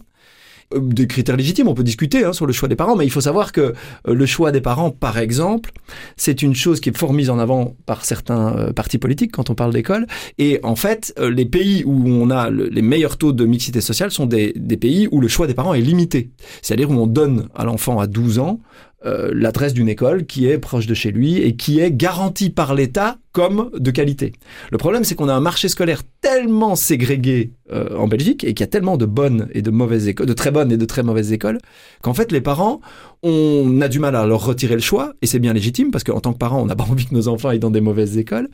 Euh, 0.73 0.79
des 0.81 1.07
critères 1.07 1.37
légitimes, 1.37 1.67
on 1.67 1.73
peut 1.73 1.83
discuter 1.83 2.25
hein, 2.25 2.33
sur 2.33 2.45
le 2.45 2.53
choix 2.53 2.67
des 2.67 2.75
parents, 2.75 2.95
mais 2.95 3.05
il 3.05 3.11
faut 3.11 3.21
savoir 3.21 3.51
que 3.51 3.61
euh, 3.61 3.73
le 4.13 4.25
choix 4.25 4.51
des 4.51 4.61
parents, 4.61 4.89
par 4.89 5.17
exemple, 5.17 5.71
c'est 6.17 6.41
une 6.41 6.55
chose 6.55 6.79
qui 6.79 6.89
est 6.89 6.97
fort 6.97 7.13
mise 7.13 7.29
en 7.29 7.37
avant 7.37 7.75
par 7.85 8.03
certains 8.03 8.57
euh, 8.57 8.73
partis 8.73 8.97
politiques 8.97 9.31
quand 9.31 9.49
on 9.49 9.55
parle 9.55 9.73
d'école. 9.73 10.07
Et 10.37 10.59
en 10.63 10.75
fait, 10.75 11.13
les 11.19 11.45
pays 11.45 11.83
où 11.85 12.07
on 12.07 12.29
a 12.29 12.49
les 12.49 12.81
meilleurs 12.81 13.17
taux 13.17 13.31
de 13.31 13.45
mixité 13.45 13.81
sociale 13.81 14.11
sont 14.11 14.25
des, 14.25 14.53
des 14.55 14.77
pays 14.77 15.07
où 15.11 15.21
le 15.21 15.27
choix 15.27 15.47
des 15.47 15.53
parents 15.53 15.73
est 15.73 15.81
limité. 15.81 16.31
C'est-à-dire 16.61 16.89
où 16.89 16.93
on 16.93 17.07
donne 17.07 17.47
à 17.55 17.63
l'enfant 17.65 17.99
à 17.99 18.07
12 18.07 18.39
ans 18.39 18.59
euh, 19.05 19.31
l'adresse 19.33 19.73
d'une 19.73 19.89
école 19.89 20.25
qui 20.25 20.47
est 20.47 20.57
proche 20.57 20.87
de 20.87 20.93
chez 20.93 21.11
lui 21.11 21.37
et 21.37 21.55
qui 21.55 21.79
est 21.79 21.91
garantie 21.91 22.49
par 22.49 22.73
l'État 22.73 23.17
comme 23.33 23.69
de 23.77 23.91
qualité. 23.91 24.33
Le 24.71 24.77
problème, 24.77 25.03
c'est 25.03 25.15
qu'on 25.15 25.29
a 25.29 25.33
un 25.33 25.41
marché 25.41 25.67
scolaire 25.67 26.01
tellement 26.21 26.75
ségrégué 26.75 27.51
euh, 27.71 27.97
en 27.97 28.07
Belgique 28.07 28.43
et 28.43 28.53
qu'il 28.53 28.61
y 28.61 28.63
a 28.63 28.67
tellement 28.67 28.97
de 28.97 29.05
bonnes 29.05 29.47
et 29.51 29.61
de 29.61 29.71
mauvaises 29.71 30.07
écoles, 30.07 30.25
de 30.25 30.33
très 30.33 30.51
bonnes 30.51 30.71
et 30.71 30.77
de 30.77 30.85
très 30.85 31.03
mauvaises 31.03 31.33
écoles, 31.33 31.59
qu'en 32.01 32.13
fait, 32.13 32.31
les 32.31 32.41
parents, 32.41 32.81
on 33.21 33.81
a 33.81 33.87
du 33.87 33.99
mal 33.99 34.15
à 34.15 34.25
leur 34.25 34.43
retirer 34.43 34.75
le 34.75 34.81
choix 34.81 35.13
et 35.21 35.27
c'est 35.27 35.39
bien 35.39 35.53
légitime 35.53 35.91
parce 35.91 36.03
qu'en 36.03 36.19
tant 36.19 36.33
que 36.33 36.37
parents, 36.37 36.61
on 36.61 36.65
n'a 36.65 36.75
pas 36.75 36.85
envie 36.89 37.05
que 37.05 37.13
nos 37.13 37.27
enfants 37.27 37.49
aillent 37.49 37.59
dans 37.59 37.71
des 37.71 37.81
mauvaises 37.81 38.17
écoles. 38.17 38.49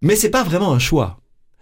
Mais 0.00 0.16
c'est 0.16 0.30
pas 0.30 0.44
vraiment 0.44 0.72
un 0.72 0.78
choix. 0.78 1.18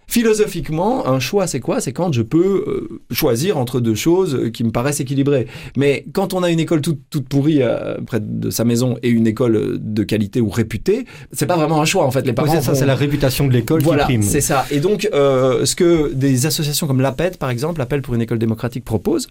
Philosophiquement, 0.07 1.07
un 1.07 1.19
choix, 1.19 1.47
c'est 1.47 1.59
quoi? 1.59 1.79
C'est 1.81 1.93
quand 1.93 2.11
je 2.13 2.21
peux 2.21 2.63
euh, 2.67 3.01
choisir 3.11 3.57
entre 3.57 3.79
deux 3.79 3.95
choses 3.95 4.51
qui 4.53 4.63
me 4.63 4.71
paraissent 4.71 4.99
équilibrées. 4.99 5.47
Mais 5.77 6.05
quand 6.13 6.33
on 6.33 6.43
a 6.43 6.49
une 6.49 6.59
école 6.59 6.81
toute, 6.81 6.99
toute 7.09 7.27
pourrie 7.27 7.61
euh, 7.61 7.97
près 8.05 8.19
de 8.19 8.49
sa 8.49 8.65
maison 8.65 8.97
et 9.01 9.09
une 9.09 9.27
école 9.27 9.77
de 9.79 10.03
qualité 10.03 10.41
ou 10.41 10.49
réputée, 10.49 11.05
c'est 11.31 11.45
pas 11.45 11.55
vraiment 11.55 11.81
un 11.81 11.85
choix 11.85 12.05
en 12.05 12.11
fait. 12.11 12.25
Les 12.25 12.33
parents, 12.33 12.61
ça, 12.61 12.75
c'est 12.75 12.85
la 12.85 12.95
réputation 12.95 13.47
de 13.47 13.53
l'école 13.53 13.81
voilà, 13.81 14.03
qui 14.03 14.13
prime. 14.13 14.21
c'est 14.21 14.41
ça. 14.41 14.65
Et 14.71 14.79
donc, 14.79 15.09
euh, 15.13 15.65
ce 15.65 15.75
que 15.75 16.13
des 16.13 16.45
associations 16.45 16.87
comme 16.87 17.01
l'APED, 17.01 17.37
par 17.37 17.49
exemple, 17.49 17.81
Appel 17.81 18.01
pour 18.01 18.13
une 18.13 18.21
école 18.21 18.39
démocratique, 18.39 18.85
proposent, 18.85 19.27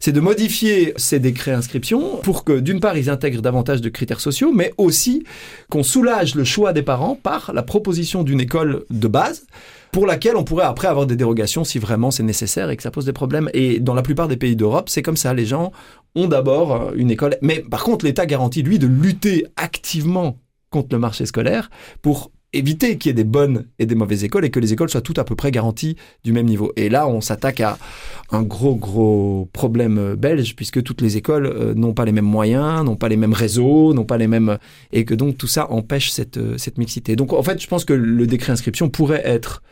c'est 0.00 0.12
de 0.12 0.20
modifier 0.20 0.92
ces 0.96 1.18
décrets 1.18 1.52
inscription 1.52 2.18
pour 2.22 2.44
que 2.44 2.58
d'une 2.58 2.80
part 2.80 2.96
ils 2.96 3.08
intègrent 3.08 3.42
davantage 3.42 3.80
de 3.80 3.88
critères 3.88 4.20
sociaux, 4.20 4.52
mais 4.52 4.72
aussi 4.76 5.24
qu'on 5.70 5.82
soulage 5.82 6.34
le 6.34 6.44
choix 6.44 6.72
des 6.72 6.82
parents 6.82 7.18
par 7.20 7.52
la 7.54 7.62
proposition 7.62 8.22
d'une 8.22 8.40
école 8.40 8.84
de 8.90 9.08
base 9.08 9.46
pour 9.94 10.06
laquelle 10.06 10.34
on 10.34 10.42
pourrait 10.42 10.64
après 10.64 10.88
avoir 10.88 11.06
des 11.06 11.14
dérogations 11.14 11.62
si 11.62 11.78
vraiment 11.78 12.10
c'est 12.10 12.24
nécessaire 12.24 12.68
et 12.68 12.76
que 12.76 12.82
ça 12.82 12.90
pose 12.90 13.04
des 13.04 13.12
problèmes. 13.12 13.48
Et 13.54 13.78
dans 13.78 13.94
la 13.94 14.02
plupart 14.02 14.26
des 14.26 14.36
pays 14.36 14.56
d'Europe, 14.56 14.88
c'est 14.88 15.02
comme 15.02 15.16
ça. 15.16 15.32
Les 15.34 15.46
gens 15.46 15.70
ont 16.16 16.26
d'abord 16.26 16.72
euh, 16.72 16.90
une 16.96 17.12
école. 17.12 17.36
Mais 17.42 17.60
par 17.60 17.84
contre, 17.84 18.04
l'État 18.04 18.26
garantit, 18.26 18.64
lui, 18.64 18.80
de 18.80 18.88
lutter 18.88 19.46
activement 19.54 20.36
contre 20.70 20.88
le 20.90 20.98
marché 20.98 21.26
scolaire 21.26 21.70
pour 22.02 22.32
éviter 22.54 22.98
qu'il 22.98 23.10
y 23.10 23.12
ait 23.12 23.14
des 23.14 23.24
bonnes 23.24 23.66
et 23.78 23.86
des 23.86 23.94
mauvaises 23.94 24.24
écoles 24.24 24.44
et 24.44 24.50
que 24.50 24.60
les 24.60 24.72
écoles 24.72 24.88
soient 24.88 25.00
toutes 25.00 25.18
à 25.18 25.24
peu 25.24 25.34
près 25.34 25.50
garanties 25.50 25.96
du 26.24 26.32
même 26.32 26.46
niveau. 26.46 26.72
Et 26.76 26.88
là, 26.88 27.06
on 27.08 27.20
s'attaque 27.20 27.60
à 27.60 27.78
un 28.30 28.42
gros, 28.42 28.74
gros 28.74 29.48
problème 29.52 29.98
euh, 29.98 30.16
belge 30.16 30.56
puisque 30.56 30.82
toutes 30.82 31.00
les 31.00 31.16
écoles 31.16 31.46
euh, 31.46 31.74
n'ont 31.74 31.92
pas 31.92 32.04
les 32.04 32.12
mêmes 32.12 32.24
moyens, 32.24 32.84
n'ont 32.84 32.96
pas 32.96 33.08
les 33.08 33.16
mêmes 33.16 33.32
réseaux, 33.32 33.92
n'ont 33.92 34.04
pas 34.04 34.18
les 34.18 34.28
mêmes... 34.28 34.58
et 34.92 35.04
que 35.04 35.14
donc 35.14 35.36
tout 35.36 35.46
ça 35.46 35.70
empêche 35.70 36.10
cette, 36.10 36.36
euh, 36.38 36.56
cette 36.56 36.78
mixité. 36.78 37.16
Donc 37.16 37.32
en 37.32 37.42
fait, 37.42 37.60
je 37.60 37.66
pense 37.66 37.84
que 37.84 37.92
le 37.92 38.26
décret 38.26 38.52
inscription 38.52 38.88
pourrait 38.88 39.22
être 39.24 39.62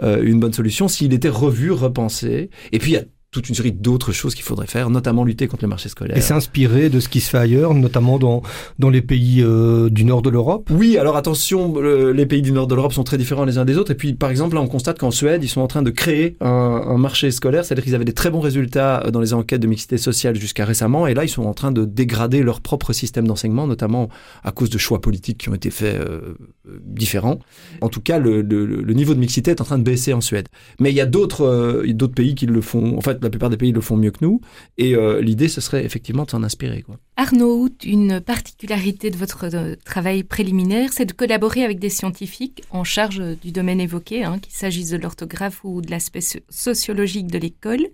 une 0.00 0.38
bonne 0.38 0.52
solution 0.52 0.86
s'il 0.86 1.12
était 1.12 1.28
revu, 1.28 1.72
repensé. 1.72 2.50
Et 2.70 2.78
puis 2.78 2.92
il 2.92 2.94
y 2.94 2.98
a 2.98 3.02
toute 3.30 3.48
une 3.48 3.54
série 3.54 3.72
d'autres 3.72 4.12
choses 4.12 4.34
qu'il 4.34 4.44
faudrait 4.44 4.66
faire, 4.66 4.88
notamment 4.88 5.22
lutter 5.22 5.48
contre 5.48 5.64
le 5.64 5.68
marché 5.68 5.88
scolaire. 5.88 6.16
Et 6.16 6.20
s'inspirer 6.20 6.88
de 6.88 6.98
ce 6.98 7.08
qui 7.08 7.20
se 7.20 7.28
fait 7.28 7.38
ailleurs, 7.38 7.74
notamment 7.74 8.18
dans, 8.18 8.42
dans 8.78 8.88
les 8.88 9.02
pays 9.02 9.42
euh, 9.42 9.90
du 9.90 10.04
nord 10.04 10.22
de 10.22 10.30
l'Europe? 10.30 10.70
Oui, 10.70 10.96
alors 10.96 11.16
attention, 11.16 11.78
les 11.80 12.26
pays 12.26 12.42
du 12.42 12.52
nord 12.52 12.66
de 12.66 12.74
l'Europe 12.74 12.92
sont 12.92 13.04
très 13.04 13.18
différents 13.18 13.44
les 13.44 13.58
uns 13.58 13.64
des 13.64 13.76
autres. 13.76 13.92
Et 13.92 13.96
puis, 13.96 14.14
par 14.14 14.30
exemple, 14.30 14.54
là, 14.54 14.62
on 14.62 14.66
constate 14.66 14.98
qu'en 14.98 15.10
Suède, 15.10 15.44
ils 15.44 15.48
sont 15.48 15.60
en 15.60 15.66
train 15.66 15.82
de 15.82 15.90
créer 15.90 16.36
un, 16.40 16.48
un 16.48 16.96
marché 16.96 17.30
scolaire, 17.30 17.64
c'est-à-dire 17.64 17.84
qu'ils 17.84 17.94
avaient 17.94 18.04
des 18.04 18.14
très 18.14 18.30
bons 18.30 18.40
résultats 18.40 19.02
euh, 19.04 19.10
dans 19.10 19.20
les 19.20 19.34
enquêtes 19.34 19.60
de 19.60 19.66
mixité 19.66 19.98
sociale 19.98 20.36
jusqu'à 20.36 20.64
récemment, 20.64 21.06
et 21.06 21.14
là, 21.14 21.24
ils 21.24 21.28
sont 21.28 21.44
en 21.44 21.54
train 21.54 21.72
de 21.72 21.84
dégrader 21.84 22.42
leur 22.42 22.60
propre 22.60 22.92
système 22.92 23.26
d'enseignement, 23.26 23.66
notamment 23.66 24.08
à 24.42 24.52
cause 24.52 24.70
de 24.70 24.78
choix 24.78 25.00
politiques 25.00 25.38
qui 25.38 25.48
ont 25.50 25.54
été 25.54 25.70
faits 25.70 25.96
euh, 25.96 26.36
différents. 26.84 27.38
En 27.80 27.88
tout 27.88 28.00
cas, 28.00 28.18
le, 28.18 28.42
le, 28.42 28.64
le, 28.66 28.94
niveau 28.94 29.14
de 29.14 29.20
mixité 29.20 29.50
est 29.50 29.60
en 29.60 29.64
train 29.64 29.78
de 29.78 29.82
baisser 29.82 30.12
en 30.12 30.20
Suède. 30.20 30.48
Mais 30.80 30.90
il 30.90 30.96
y 30.96 31.00
a 31.00 31.06
d'autres 31.06 31.44
euh, 31.44 31.92
d'autres 31.92 32.14
pays 32.14 32.34
qui 32.34 32.46
le 32.46 32.60
font. 32.60 32.96
En 32.96 33.00
fait, 33.00 33.17
la 33.22 33.30
plupart 33.30 33.50
des 33.50 33.56
pays 33.56 33.72
le 33.72 33.80
font 33.80 33.96
mieux 33.96 34.10
que 34.10 34.24
nous. 34.24 34.40
Et 34.76 34.94
euh, 34.94 35.20
l'idée, 35.20 35.48
ce 35.48 35.60
serait 35.60 35.84
effectivement 35.84 36.24
de 36.24 36.30
s'en 36.30 36.42
inspirer. 36.42 36.82
Quoi. 36.82 36.98
Arnaud, 37.16 37.68
une 37.84 38.20
particularité 38.20 39.10
de 39.10 39.16
votre 39.16 39.54
euh, 39.54 39.74
travail 39.84 40.22
préliminaire, 40.22 40.92
c'est 40.92 41.06
de 41.06 41.12
collaborer 41.12 41.64
avec 41.64 41.78
des 41.78 41.90
scientifiques 41.90 42.62
en 42.70 42.84
charge 42.84 43.22
du 43.42 43.52
domaine 43.52 43.80
évoqué, 43.80 44.24
hein, 44.24 44.38
qu'il 44.38 44.52
s'agisse 44.52 44.90
de 44.90 44.96
l'orthographe 44.96 45.60
ou 45.64 45.80
de 45.80 45.90
l'aspect 45.90 46.20
sociologique 46.48 47.28
de 47.28 47.38
l'école. 47.38 47.86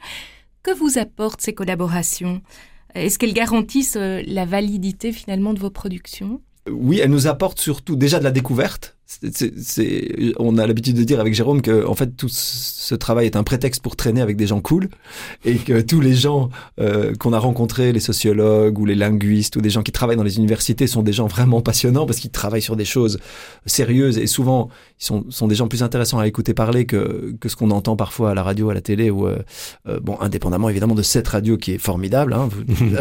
Que 0.62 0.74
vous 0.74 0.98
apportent 0.98 1.42
ces 1.42 1.52
collaborations? 1.52 2.40
Est-ce 2.94 3.18
qu'elles 3.18 3.34
garantissent 3.34 3.96
euh, 3.96 4.22
la 4.26 4.44
validité 4.44 5.12
finalement 5.12 5.52
de 5.52 5.58
vos 5.58 5.70
productions? 5.70 6.40
Oui, 6.70 7.00
elles 7.00 7.10
nous 7.10 7.26
apportent 7.26 7.60
surtout 7.60 7.96
déjà 7.96 8.18
de 8.18 8.24
la 8.24 8.30
découverte 8.30 8.93
c'est, 9.06 9.52
on 10.38 10.56
a 10.56 10.66
l'habitude 10.66 10.96
de 10.96 11.04
dire 11.04 11.20
avec 11.20 11.34
Jérôme 11.34 11.60
que 11.60 11.86
en 11.86 11.94
fait 11.94 12.16
tout 12.16 12.28
ce 12.28 12.94
travail 12.94 13.26
est 13.26 13.36
un 13.36 13.42
prétexte 13.42 13.82
pour 13.82 13.96
traîner 13.96 14.22
avec 14.22 14.36
des 14.36 14.46
gens 14.46 14.60
cool 14.60 14.88
et 15.44 15.56
que 15.56 15.82
tous 15.82 16.00
les 16.00 16.14
gens 16.14 16.48
euh, 16.80 17.14
qu'on 17.14 17.32
a 17.34 17.38
rencontrés, 17.38 17.92
les 17.92 18.00
sociologues 18.00 18.78
ou 18.78 18.86
les 18.86 18.94
linguistes 18.94 19.56
ou 19.56 19.60
des 19.60 19.70
gens 19.70 19.82
qui 19.82 19.92
travaillent 19.92 20.16
dans 20.16 20.22
les 20.22 20.38
universités 20.38 20.86
sont 20.86 21.02
des 21.02 21.12
gens 21.12 21.26
vraiment 21.26 21.60
passionnants 21.60 22.06
parce 22.06 22.18
qu'ils 22.18 22.30
travaillent 22.30 22.62
sur 22.62 22.76
des 22.76 22.84
choses 22.86 23.18
sérieuses 23.66 24.16
et 24.18 24.26
souvent 24.26 24.70
ils 25.00 25.04
sont, 25.04 25.24
sont 25.28 25.48
des 25.48 25.54
gens 25.54 25.68
plus 25.68 25.82
intéressants 25.82 26.18
à 26.18 26.26
écouter 26.26 26.54
parler 26.54 26.86
que, 26.86 27.34
que 27.40 27.48
ce 27.48 27.56
qu'on 27.56 27.70
entend 27.70 27.96
parfois 27.96 28.30
à 28.30 28.34
la 28.34 28.42
radio, 28.42 28.70
à 28.70 28.74
la 28.74 28.80
télé 28.80 29.10
ou 29.10 29.26
euh, 29.26 29.38
euh, 29.86 30.00
bon 30.00 30.16
indépendamment 30.20 30.68
évidemment 30.68 30.94
de 30.94 31.02
cette 31.02 31.28
radio 31.28 31.58
qui 31.58 31.72
est 31.72 31.78
formidable. 31.78 32.32
Hein, 32.32 32.48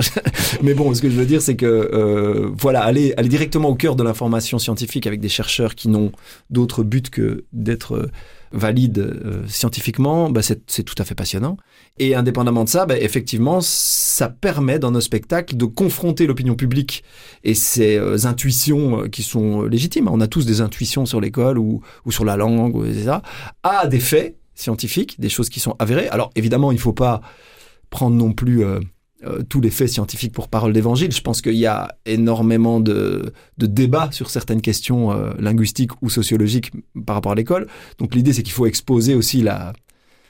mais 0.62 0.74
bon, 0.74 0.94
ce 0.94 1.02
que 1.02 1.10
je 1.10 1.16
veux 1.16 1.26
dire 1.26 1.42
c'est 1.42 1.56
que 1.56 1.66
euh, 1.66 2.50
voilà 2.58 2.84
aller 2.84 3.14
aller 3.16 3.30
directement 3.30 3.70
au 3.70 3.76
cœur 3.76 3.96
de 3.96 4.04
l'information 4.04 4.60
scientifique 4.60 5.08
avec 5.08 5.22
des 5.22 5.30
chercheurs 5.30 5.76
qui 5.76 5.88
n'ont 5.94 6.12
d'autre 6.50 6.84
but 6.84 7.10
que 7.10 7.46
d'être 7.54 7.96
euh, 7.96 8.12
valide 8.52 9.00
euh, 9.00 9.48
scientifiquement, 9.48 10.30
bah 10.30 10.42
c'est 10.44 10.84
tout 10.84 10.96
à 10.98 11.06
fait 11.06 11.16
passionnant. 11.16 11.58
Et 11.98 12.16
indépendamment 12.16 12.64
de 12.64 12.70
ça, 12.70 12.86
bah, 12.86 12.98
effectivement, 13.00 13.62
ça 13.62 14.30
permet 14.30 14.80
dans 14.80 14.92
nos 14.92 15.02
spectacles 15.02 15.58
de 15.58 15.66
confronter 15.66 16.28
l'opinion 16.28 16.56
publique 16.56 17.04
et 17.44 17.56
ses 17.56 17.98
euh, 17.98 18.26
intuitions 18.26 19.10
qui 19.10 19.24
sont 19.24 19.64
légitimes. 19.64 20.08
On 20.08 20.22
a 20.22 20.28
tous 20.28 20.46
des 20.46 20.62
intuitions 20.62 21.06
sur 21.06 21.22
l'école 21.22 21.58
ou, 21.58 21.82
ou, 22.06 22.12
sur 22.12 22.26
la 22.26 22.38
langue, 22.38 22.86
etc., 22.86 23.18
à 23.64 23.88
des 23.88 24.00
faits 24.00 24.38
scientifiques, 24.56 25.20
des 25.20 25.30
choses 25.30 25.50
qui 25.50 25.60
sont 25.60 25.76
avérées. 25.80 26.08
Alors 26.10 26.30
évidemment, 26.36 26.72
il 26.72 26.76
ne 26.76 26.82
faut 26.82 26.94
pas 26.94 27.22
prendre 27.90 28.16
non 28.16 28.34
plus 28.34 28.64
euh, 28.64 28.80
tous 29.50 29.62
les 29.62 29.70
faits 29.70 29.90
scientifiques 29.90 30.34
pour 30.34 30.48
parole 30.48 30.74
d'évangile. 30.74 31.12
Je 31.12 31.22
pense 31.22 31.42
qu'il 31.42 31.56
y 31.56 31.66
a 31.66 31.96
énormément 32.06 32.80
de, 32.80 33.34
de 33.58 33.66
débats 33.66 34.10
sur 34.12 34.30
certaines 34.30 34.62
questions 34.62 35.12
euh, 35.12 35.34
linguistiques 35.40 35.92
ou 36.02 36.10
sociologiques 36.10 36.72
par 37.06 37.16
rapport 37.16 37.32
à 37.32 37.36
l'école. 37.36 37.68
Donc 38.00 38.16
l'idée, 38.16 38.34
c'est 38.34 38.44
qu'il 38.44 38.54
faut 38.54 38.66
exposer 38.66 39.16
aussi 39.16 39.42
la, 39.42 39.74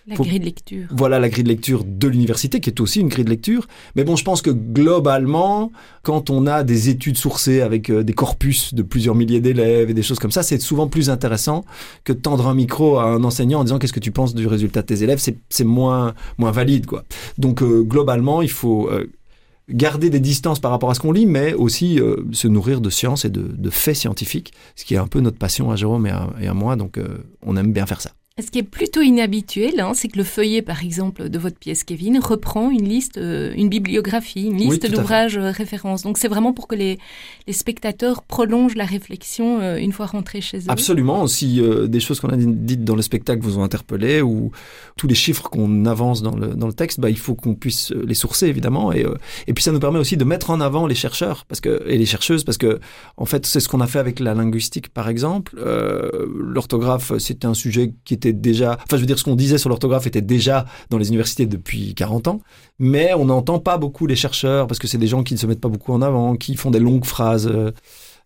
la 0.05 0.15
grille 0.15 0.39
de 0.39 0.45
lecture. 0.45 0.87
Voilà 0.91 1.19
la 1.19 1.29
grille 1.29 1.43
de 1.43 1.49
lecture 1.49 1.83
de 1.85 2.07
l'université, 2.07 2.59
qui 2.59 2.69
est 2.69 2.81
aussi 2.81 2.99
une 2.99 3.07
grille 3.07 3.23
de 3.23 3.29
lecture. 3.29 3.67
Mais 3.95 4.03
bon, 4.03 4.15
je 4.15 4.23
pense 4.23 4.41
que 4.41 4.49
globalement, 4.49 5.71
quand 6.01 6.29
on 6.29 6.45
a 6.45 6.63
des 6.63 6.89
études 6.89 7.17
sourcées 7.17 7.61
avec 7.61 7.89
euh, 7.89 8.03
des 8.03 8.13
corpus 8.13 8.73
de 8.73 8.83
plusieurs 8.83 9.15
milliers 9.15 9.39
d'élèves 9.39 9.89
et 9.89 9.93
des 9.93 10.03
choses 10.03 10.19
comme 10.19 10.31
ça, 10.31 10.43
c'est 10.43 10.59
souvent 10.61 10.87
plus 10.87 11.09
intéressant 11.09 11.63
que 12.03 12.11
de 12.11 12.19
tendre 12.19 12.47
un 12.47 12.53
micro 12.53 12.97
à 12.97 13.05
un 13.05 13.23
enseignant 13.23 13.61
en 13.61 13.63
disant 13.63 13.79
qu'est-ce 13.79 13.93
que 13.93 13.99
tu 13.99 14.11
penses 14.11 14.35
du 14.35 14.47
résultat 14.47 14.81
de 14.81 14.87
tes 14.87 15.03
élèves? 15.03 15.23
C'est 15.49 15.63
moins, 15.63 16.13
moins 16.37 16.51
valide, 16.51 16.85
quoi. 16.85 17.03
Donc, 17.37 17.61
euh, 17.61 17.83
globalement, 17.83 18.41
il 18.41 18.51
faut... 18.51 18.89
Euh, 18.89 19.09
garder 19.69 20.09
des 20.09 20.19
distances 20.19 20.59
par 20.59 20.71
rapport 20.71 20.91
à 20.91 20.93
ce 20.93 20.99
qu'on 20.99 21.13
lit, 21.13 21.25
mais 21.25 21.53
aussi 21.53 21.97
se 22.33 22.49
nourrir 22.49 22.81
de 22.81 22.89
sciences 22.89 23.23
et 23.23 23.29
de, 23.29 23.43
de, 23.43 23.69
faits 23.69 23.95
scientifiques, 23.95 24.51
ce 24.75 24.83
qui 24.83 24.95
est 24.95 24.97
un 24.97 25.07
peu 25.07 25.21
notre 25.21 25.37
passion 25.37 25.71
à 25.71 25.77
Jérôme 25.77 26.05
et 26.05 26.09
à, 26.09 26.29
et 26.41 26.47
à 26.47 26.53
moi, 26.53 26.75
donc 26.75 26.99
on 27.41 27.55
aime 27.55 27.71
bien 27.71 27.85
faire 27.85 28.01
ça. 28.01 28.11
Ce 28.41 28.49
qui 28.49 28.57
est 28.57 28.63
plutôt 28.63 29.01
inhabituel, 29.01 29.79
hein, 29.79 29.91
c'est 29.93 30.07
que 30.07 30.17
le 30.17 30.23
feuillet, 30.23 30.63
par 30.63 30.83
exemple, 30.83 31.29
de 31.29 31.37
votre 31.37 31.59
pièce, 31.59 31.83
Kevin, 31.83 32.17
reprend 32.17 32.71
une 32.71 32.89
liste, 32.89 33.19
euh, 33.19 33.53
une 33.55 33.69
bibliographie, 33.69 34.45
une 34.45 34.57
liste 34.57 34.89
d'ouvrages 34.89 35.37
euh, 35.37 35.51
références. 35.51 36.01
Donc 36.01 36.17
c'est 36.17 36.29
vraiment 36.29 36.51
pour 36.51 36.67
que 36.67 36.73
les, 36.73 36.97
les, 37.45 37.53
spectateurs 37.53 38.23
prolongent 38.23 38.73
la 38.73 38.85
réflexion 38.85 39.59
euh, 39.59 39.75
une 39.75 39.91
fois 39.91 40.07
rentrés 40.07 40.41
chez 40.41 40.57
eux. 40.57 40.69
Absolument. 40.69 41.27
Si 41.27 41.61
des 41.87 41.99
choses 41.99 42.19
qu'on 42.19 42.29
a 42.29 42.35
dites 42.35 42.83
dans 42.83 42.95
le 42.95 43.03
spectacle 43.03 43.43
vous 43.43 43.59
ont 43.59 43.63
interpellé 43.63 44.23
ou 44.23 44.51
tous 44.97 45.05
les 45.05 45.13
chiffres 45.13 45.43
qu'on 45.43 45.85
avance 45.85 46.23
dans 46.23 46.35
le, 46.35 46.55
dans 46.55 46.65
le 46.65 46.73
texte, 46.73 46.99
bah, 46.99 47.11
il 47.11 47.19
faut 47.19 47.35
qu'on 47.35 47.53
puisse 47.53 47.91
les 47.91 48.15
sourcer, 48.15 48.47
évidemment. 48.47 48.91
Et, 48.91 49.05
et 49.45 49.53
puis 49.53 49.63
ça 49.63 49.71
nous 49.71 49.79
permet 49.79 49.99
aussi 49.99 50.17
de 50.17 50.23
mettre 50.23 50.49
en 50.49 50.59
avant 50.59 50.87
les 50.87 50.95
chercheurs 50.95 51.45
parce 51.45 51.61
que, 51.61 51.83
et 51.85 51.99
les 51.99 52.07
chercheuses, 52.07 52.43
parce 52.43 52.57
que, 52.57 52.79
en 53.15 53.25
fait, 53.25 53.45
c'est 53.45 53.59
ce 53.59 53.69
qu'on 53.69 53.79
a 53.79 53.85
fait 53.85 53.99
avec 53.99 54.19
la 54.19 54.33
linguistique, 54.33 54.89
par 54.89 55.07
exemple. 55.07 55.55
L'orthographe, 56.35 57.15
c'était 57.19 57.45
un 57.45 57.53
sujet 57.53 57.93
qui 58.05 58.15
était 58.15 58.22
déjà, 58.31 58.77
enfin 58.83 58.95
je 58.95 59.01
veux 59.01 59.05
dire 59.05 59.19
ce 59.19 59.23
qu'on 59.23 59.35
disait 59.35 59.57
sur 59.57 59.69
l'orthographe 59.69 60.07
était 60.07 60.21
déjà 60.21 60.65
dans 60.89 60.97
les 60.97 61.09
universités 61.09 61.45
depuis 61.45 61.93
40 61.95 62.29
ans, 62.29 62.41
mais 62.79 63.13
on 63.13 63.25
n'entend 63.25 63.59
pas 63.59 63.77
beaucoup 63.77 64.07
les 64.07 64.15
chercheurs 64.15 64.67
parce 64.67 64.79
que 64.79 64.87
c'est 64.87 64.97
des 64.97 65.07
gens 65.07 65.23
qui 65.23 65.33
ne 65.33 65.39
se 65.39 65.47
mettent 65.47 65.61
pas 65.61 65.69
beaucoup 65.69 65.91
en 65.91 66.01
avant, 66.01 66.35
qui 66.35 66.55
font 66.55 66.71
des 66.71 66.79
longues 66.79 67.05
phrases 67.05 67.47
euh, 67.47 67.71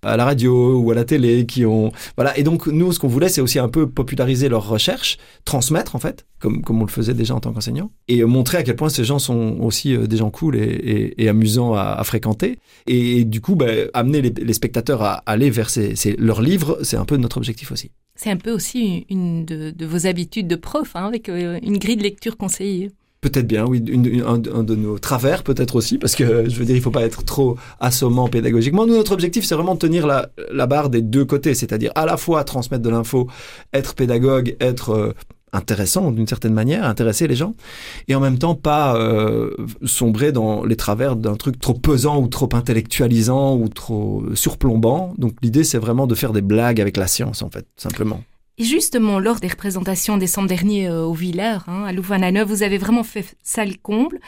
à 0.04 0.18
la 0.18 0.26
radio 0.26 0.80
ou 0.80 0.92
à 0.92 0.96
la 0.96 1.06
télé 1.06 1.46
qui 1.46 1.66
ont 1.66 1.92
voilà. 2.16 2.38
Et 2.38 2.44
donc 2.44 2.68
nous 2.68 2.92
ce 2.92 3.00
qu'on 3.00 3.08
voulait 3.08 3.30
c'est 3.30 3.42
aussi 3.42 3.60
un 3.60 3.70
peu 3.70 3.90
populariser 3.90 4.50
leurs 4.50 4.68
recherches 4.68 5.18
transmettre 5.46 5.96
en 5.96 6.00
fait 6.00 6.26
comme 6.40 6.62
comme 6.62 6.82
on 6.82 6.86
le 6.86 6.92
faisait 6.92 7.14
déjà 7.14 7.36
en 7.36 7.40
tant 7.40 7.52
qu'enseignant 7.52 7.92
et 8.08 8.24
montrer 8.24 8.58
à 8.58 8.64
quel 8.64 8.76
point 8.76 8.90
ces 8.90 9.04
gens 9.04 9.20
sont 9.20 9.58
aussi 9.60 9.96
euh, 9.96 10.08
des 10.08 10.18
gens 10.18 10.30
cool 10.30 10.56
et, 10.56 11.28
amusants 11.28 11.74
à, 11.74 12.02
fréquenter. 12.04 12.60
Et, 12.86 13.26
du 13.26 13.42
coup 13.42 13.56
bah, 13.56 13.66
amener 13.94 14.22
les, 14.22 14.54
spectateurs 14.54 15.02
à 15.02 15.24
aller 15.26 15.50
vers 15.50 15.70
ces, 15.70 15.96
leurs 16.18 16.42
livres 16.42 16.80
c'est 16.84 16.98
un 16.98 17.06
peu 17.06 17.18
notre 17.18 17.38
objectif 17.38 17.72
aussi. 17.72 17.92
C'est 18.16 18.32
un 18.32 18.38
peu 18.38 18.52
aussi 18.52 19.06
une 19.10 19.46
de, 19.46 19.72
de 19.72 19.86
vos 19.86 20.08
habitudes 20.08 20.48
de 20.48 20.56
prof 20.56 20.96
hein, 20.96 21.06
avec 21.06 21.30
euh, 21.30 21.60
une 21.62 21.78
grille 21.78 21.98
de 21.98 22.04
lecture 22.04 22.36
conseillée 22.38 22.92
Peut-être 23.20 23.48
bien, 23.48 23.66
oui, 23.66 23.84
un, 24.26 24.38
de 24.38 24.76
nos 24.76 25.00
travers 25.00 25.42
peut-être 25.44 25.76
aussi, 25.76 25.98
parce 25.98 26.16
que 26.16 26.48
je 26.48 26.56
veux 26.56 26.66
dire, 26.66 26.76
il 26.76 26.82
faut 26.82 26.92
pas 26.92 27.02
être 27.02 27.24
trop 27.26 27.58
assommant 27.80 28.28
pédagogiquement. 28.28 28.86
Nous, 28.86 28.96
notre 28.96 29.12
objectif, 29.12 29.44
c'est 29.44 29.56
vraiment 29.56 29.74
de 29.74 29.80
tenir 29.80 30.06
la, 30.06 30.30
la 30.52 30.68
barre 30.68 30.90
des 30.92 31.02
deux 31.02 31.26
côtés, 31.26 31.56
c'est-à-dire 31.56 31.92
à 31.96 32.06
la 32.06 32.18
fois 32.18 32.44
transmettre 32.44 32.84
de 32.84 32.90
l'info, 32.90 33.28
être 33.74 33.96
pédagogue, 33.96 34.56
être 34.60 34.92
euh, 34.92 35.14
intéressant 35.52 36.12
d'une 36.12 36.28
certaine 36.28 36.54
manière, 36.54 36.84
intéresser 36.84 37.28
les 37.28 37.36
gens, 37.36 37.56
et 38.08 38.14
en 38.14 38.20
même 38.20 38.38
temps 38.38 38.54
pas 38.54 38.96
euh, 38.98 39.52
sombrer 39.84 40.32
dans 40.32 40.64
les 40.64 40.76
travers 40.76 41.16
d'un 41.16 41.36
truc 41.36 41.60
trop 41.60 41.74
pesant 41.74 42.22
ou 42.22 42.28
trop 42.28 42.50
intellectualisant 42.54 43.56
ou 43.56 43.68
trop 43.68 44.24
surplombant. 44.36 45.14
Donc 45.18 45.34
l'idée, 45.42 45.64
c'est 45.64 45.80
vraiment 45.80 46.06
de 46.06 46.16
faire 46.16 46.34
des 46.34 46.42
blagues 46.42 46.80
avec 46.80 46.98
la 46.98 47.08
science, 47.08 47.42
en 47.42 47.50
fait, 47.50 47.66
simplement. 47.78 48.22
Et 48.60 48.64
justement, 48.64 49.20
lors 49.20 49.40
des 49.40 49.48
représentations 49.48 50.16
en 50.16 50.18
décembre 50.18 50.48
dernier 50.48 50.88
euh, 50.88 51.04
au 51.04 51.14
Villars, 51.14 51.64
hein, 51.70 51.84
à 51.84 51.94
Louvain-la-Neuve, 51.94 52.48
vous 52.48 52.64
avez 52.64 52.80
vraiment 52.80 53.04
fait 53.04 53.38
salle 53.44 53.78
comble. 53.78 54.20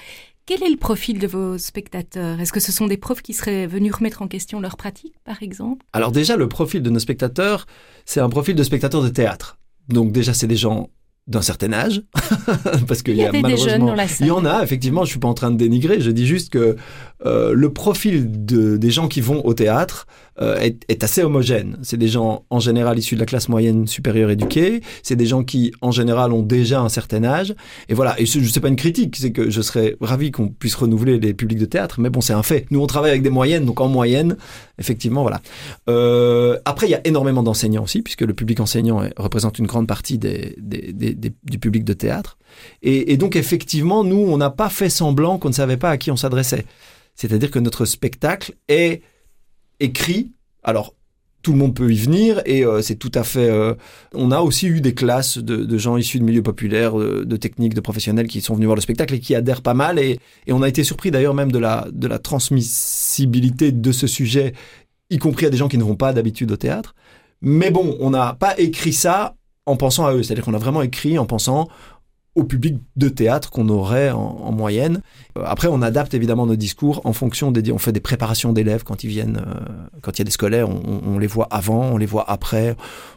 Quel 0.45 0.61
est 0.63 0.69
le 0.69 0.77
profil 0.77 1.17
de 1.17 1.25
vos 1.25 1.57
spectateurs? 1.57 2.39
Est-ce 2.39 2.53
que 2.53 2.59
ce 2.59 2.71
sont 2.71 2.85
des 2.85 2.97
profs 2.97 3.23
qui 3.23 3.33
seraient 3.33 3.65
venus 3.65 3.93
remettre 3.93 4.21
en 4.21 4.27
question 4.27 4.59
leur 4.59 4.77
pratique, 4.77 5.15
par 5.23 5.41
exemple? 5.41 5.83
Alors 5.93 6.11
déjà, 6.11 6.35
le 6.35 6.47
profil 6.47 6.83
de 6.83 6.89
nos 6.91 6.99
spectateurs, 6.99 7.65
c'est 8.05 8.19
un 8.19 8.29
profil 8.29 8.55
de 8.55 8.63
spectateurs 8.63 9.01
de 9.01 9.09
théâtre. 9.09 9.57
Donc 9.89 10.11
déjà, 10.11 10.35
c'est 10.35 10.47
des 10.47 10.55
gens 10.55 10.89
d'un 11.29 11.43
certain 11.43 11.71
âge, 11.73 12.01
parce 12.87 13.03
qu'il 13.03 13.13
y, 13.13 13.17
y, 13.17 13.25
a 13.25 13.31
malheureusement, 13.31 13.65
des 13.65 13.71
jeunes 13.71 13.85
dans 13.85 13.95
la 13.95 14.07
salle. 14.07 14.27
il 14.27 14.29
y 14.29 14.31
en 14.31 14.45
a 14.45 14.63
effectivement. 14.63 15.05
Je 15.05 15.11
suis 15.11 15.19
pas 15.19 15.27
en 15.27 15.35
train 15.35 15.51
de 15.51 15.57
dénigrer. 15.57 16.01
Je 16.01 16.09
dis 16.09 16.25
juste 16.25 16.51
que 16.51 16.75
euh, 17.25 17.53
le 17.53 17.71
profil 17.71 18.45
de, 18.45 18.77
des 18.77 18.89
gens 18.89 19.07
qui 19.07 19.21
vont 19.21 19.45
au 19.45 19.53
théâtre 19.53 20.07
est, 20.39 20.85
est, 20.87 21.03
assez 21.03 21.23
homogène. 21.23 21.77
C'est 21.81 21.97
des 21.97 22.07
gens 22.07 22.45
en 22.49 22.59
général 22.59 22.97
issus 22.97 23.15
de 23.15 23.19
la 23.19 23.25
classe 23.25 23.49
moyenne 23.49 23.87
supérieure 23.87 24.29
éduquée. 24.29 24.81
C'est 25.03 25.15
des 25.15 25.25
gens 25.25 25.43
qui 25.43 25.73
en 25.81 25.91
général 25.91 26.31
ont 26.31 26.43
déjà 26.43 26.81
un 26.81 26.89
certain 26.89 27.23
âge. 27.23 27.53
Et 27.89 27.93
voilà. 27.93 28.19
Et 28.19 28.25
je, 28.25 28.39
je 28.39 28.49
sais 28.49 28.59
pas 28.59 28.69
une 28.69 28.75
critique, 28.75 29.15
c'est 29.17 29.31
que 29.31 29.49
je 29.49 29.61
serais 29.61 29.95
ravi 30.01 30.31
qu'on 30.31 30.47
puisse 30.47 30.75
renouveler 30.75 31.19
les 31.19 31.33
publics 31.33 31.59
de 31.59 31.65
théâtre. 31.65 31.99
Mais 31.99 32.09
bon, 32.09 32.21
c'est 32.21 32.33
un 32.33 32.43
fait. 32.43 32.65
Nous, 32.71 32.81
on 32.81 32.87
travaille 32.87 33.11
avec 33.11 33.23
des 33.23 33.29
moyennes, 33.29 33.65
donc 33.65 33.81
en 33.81 33.87
moyenne, 33.87 34.37
effectivement, 34.77 35.21
voilà. 35.21 35.41
Euh, 35.89 36.57
après, 36.65 36.87
il 36.87 36.91
y 36.91 36.95
a 36.95 37.01
énormément 37.05 37.43
d'enseignants 37.43 37.83
aussi, 37.83 38.01
puisque 38.01 38.21
le 38.21 38.33
public 38.33 38.59
enseignant 38.59 39.03
représente 39.17 39.59
une 39.59 39.67
grande 39.67 39.87
partie 39.87 40.17
des, 40.17 40.55
des, 40.57 40.93
des, 40.93 41.33
du 41.43 41.59
public 41.59 41.83
de 41.83 41.93
théâtre. 41.93 42.37
Et 42.81 43.17
donc, 43.17 43.35
effectivement, 43.35 44.03
nous, 44.03 44.17
on 44.17 44.37
n'a 44.37 44.49
pas 44.49 44.69
fait 44.69 44.89
semblant 44.89 45.37
qu'on 45.37 45.49
ne 45.49 45.53
savait 45.53 45.77
pas 45.77 45.91
à 45.91 45.97
qui 45.97 46.11
on 46.11 46.15
s'adressait. 46.15 46.65
C'est-à-dire 47.15 47.51
que 47.51 47.59
notre 47.59 47.85
spectacle 47.85 48.53
est 48.67 49.01
écrit, 49.79 50.31
alors 50.63 50.93
tout 51.41 51.53
le 51.53 51.57
monde 51.57 51.73
peut 51.73 51.91
y 51.91 51.95
venir 51.95 52.41
et 52.45 52.65
euh, 52.65 52.81
c'est 52.81 52.97
tout 52.97 53.11
à 53.13 53.23
fait. 53.23 53.49
euh, 53.49 53.73
on 54.13 54.31
a 54.31 54.41
aussi 54.41 54.67
eu 54.67 54.81
des 54.81 54.93
classes 54.93 55.37
de, 55.37 55.63
de 55.63 55.77
gens 55.77 55.95
issus 55.95 56.19
de 56.19 56.25
milieux 56.25 56.43
populaires, 56.43 56.97
de, 56.97 57.23
de 57.23 57.37
techniques, 57.37 57.73
de 57.73 57.79
professionnels 57.79 58.27
qui 58.27 58.41
sont 58.41 58.55
venus 58.55 58.65
voir 58.65 58.75
le 58.75 58.81
spectacle 58.81 59.13
et 59.13 59.19
qui 59.21 59.35
adhèrent 59.35 59.61
pas 59.61 59.73
mal. 59.73 59.99
Et, 59.99 60.19
et 60.47 60.53
on 60.53 60.61
a 60.61 60.67
été 60.67 60.83
surpris 60.83 61.11
d'ailleurs 61.11 61.33
même 61.33 61.51
de 61.51 61.59
la, 61.59 61.87
de 61.91 62.07
la 62.07 62.19
transmissibilité 62.19 63.71
de 63.71 63.91
ce 63.93 64.05
sujet, 64.05 64.53
y 65.09 65.17
compris 65.17 65.45
à 65.45 65.49
des 65.49 65.55
gens 65.57 65.69
qui 65.69 65.77
ne 65.77 65.83
vont 65.83 65.95
pas 65.95 66.11
d'habitude 66.11 66.51
au 66.51 66.57
théâtre. 66.57 66.93
Mais 67.41 67.71
bon, 67.71 67.95
on 68.01 68.09
n'a 68.09 68.33
pas 68.33 68.59
écrit 68.59 68.91
ça 68.93 69.35
en 69.65 69.77
pensant 69.77 70.05
à 70.05 70.13
eux. 70.13 70.23
C'est-à-dire 70.23 70.43
qu'on 70.43 70.53
a 70.53 70.59
vraiment 70.59 70.81
écrit 70.81 71.17
en 71.17 71.25
pensant 71.25 71.69
au 72.39 72.43
public 72.43 72.77
de 72.95 73.09
théâtre 73.09 73.49
qu'on 73.51 73.69
aurait 73.69 74.11
en, 74.11 74.19
en 74.19 74.51
moyenne. 74.51 75.01
Euh, 75.37 75.43
Après, 75.45 75.67
on 75.67 75.81
adapte 75.81 76.13
évidemment 76.13 76.45
nos 76.45 76.55
discours 76.55 77.01
en 77.03 77.13
fonction 77.13 77.51
des. 77.51 77.71
On 77.71 77.77
fait 77.77 77.91
des 77.91 77.99
préparations 77.99 78.53
d'élèves 78.53 78.83
quand 78.83 79.03
ils 79.03 79.09
viennent, 79.09 79.41
euh, 79.45 79.53
quand 80.01 80.17
il 80.17 80.19
y 80.19 80.23
a 80.23 80.25
des 80.25 80.31
scolaires, 80.31 80.67
on 80.69 81.19
les 81.19 81.27
voit 81.27 81.47
avant, 81.51 81.83
on 81.83 81.97
les 81.97 82.05
voit 82.05 82.29
après, 82.29 82.75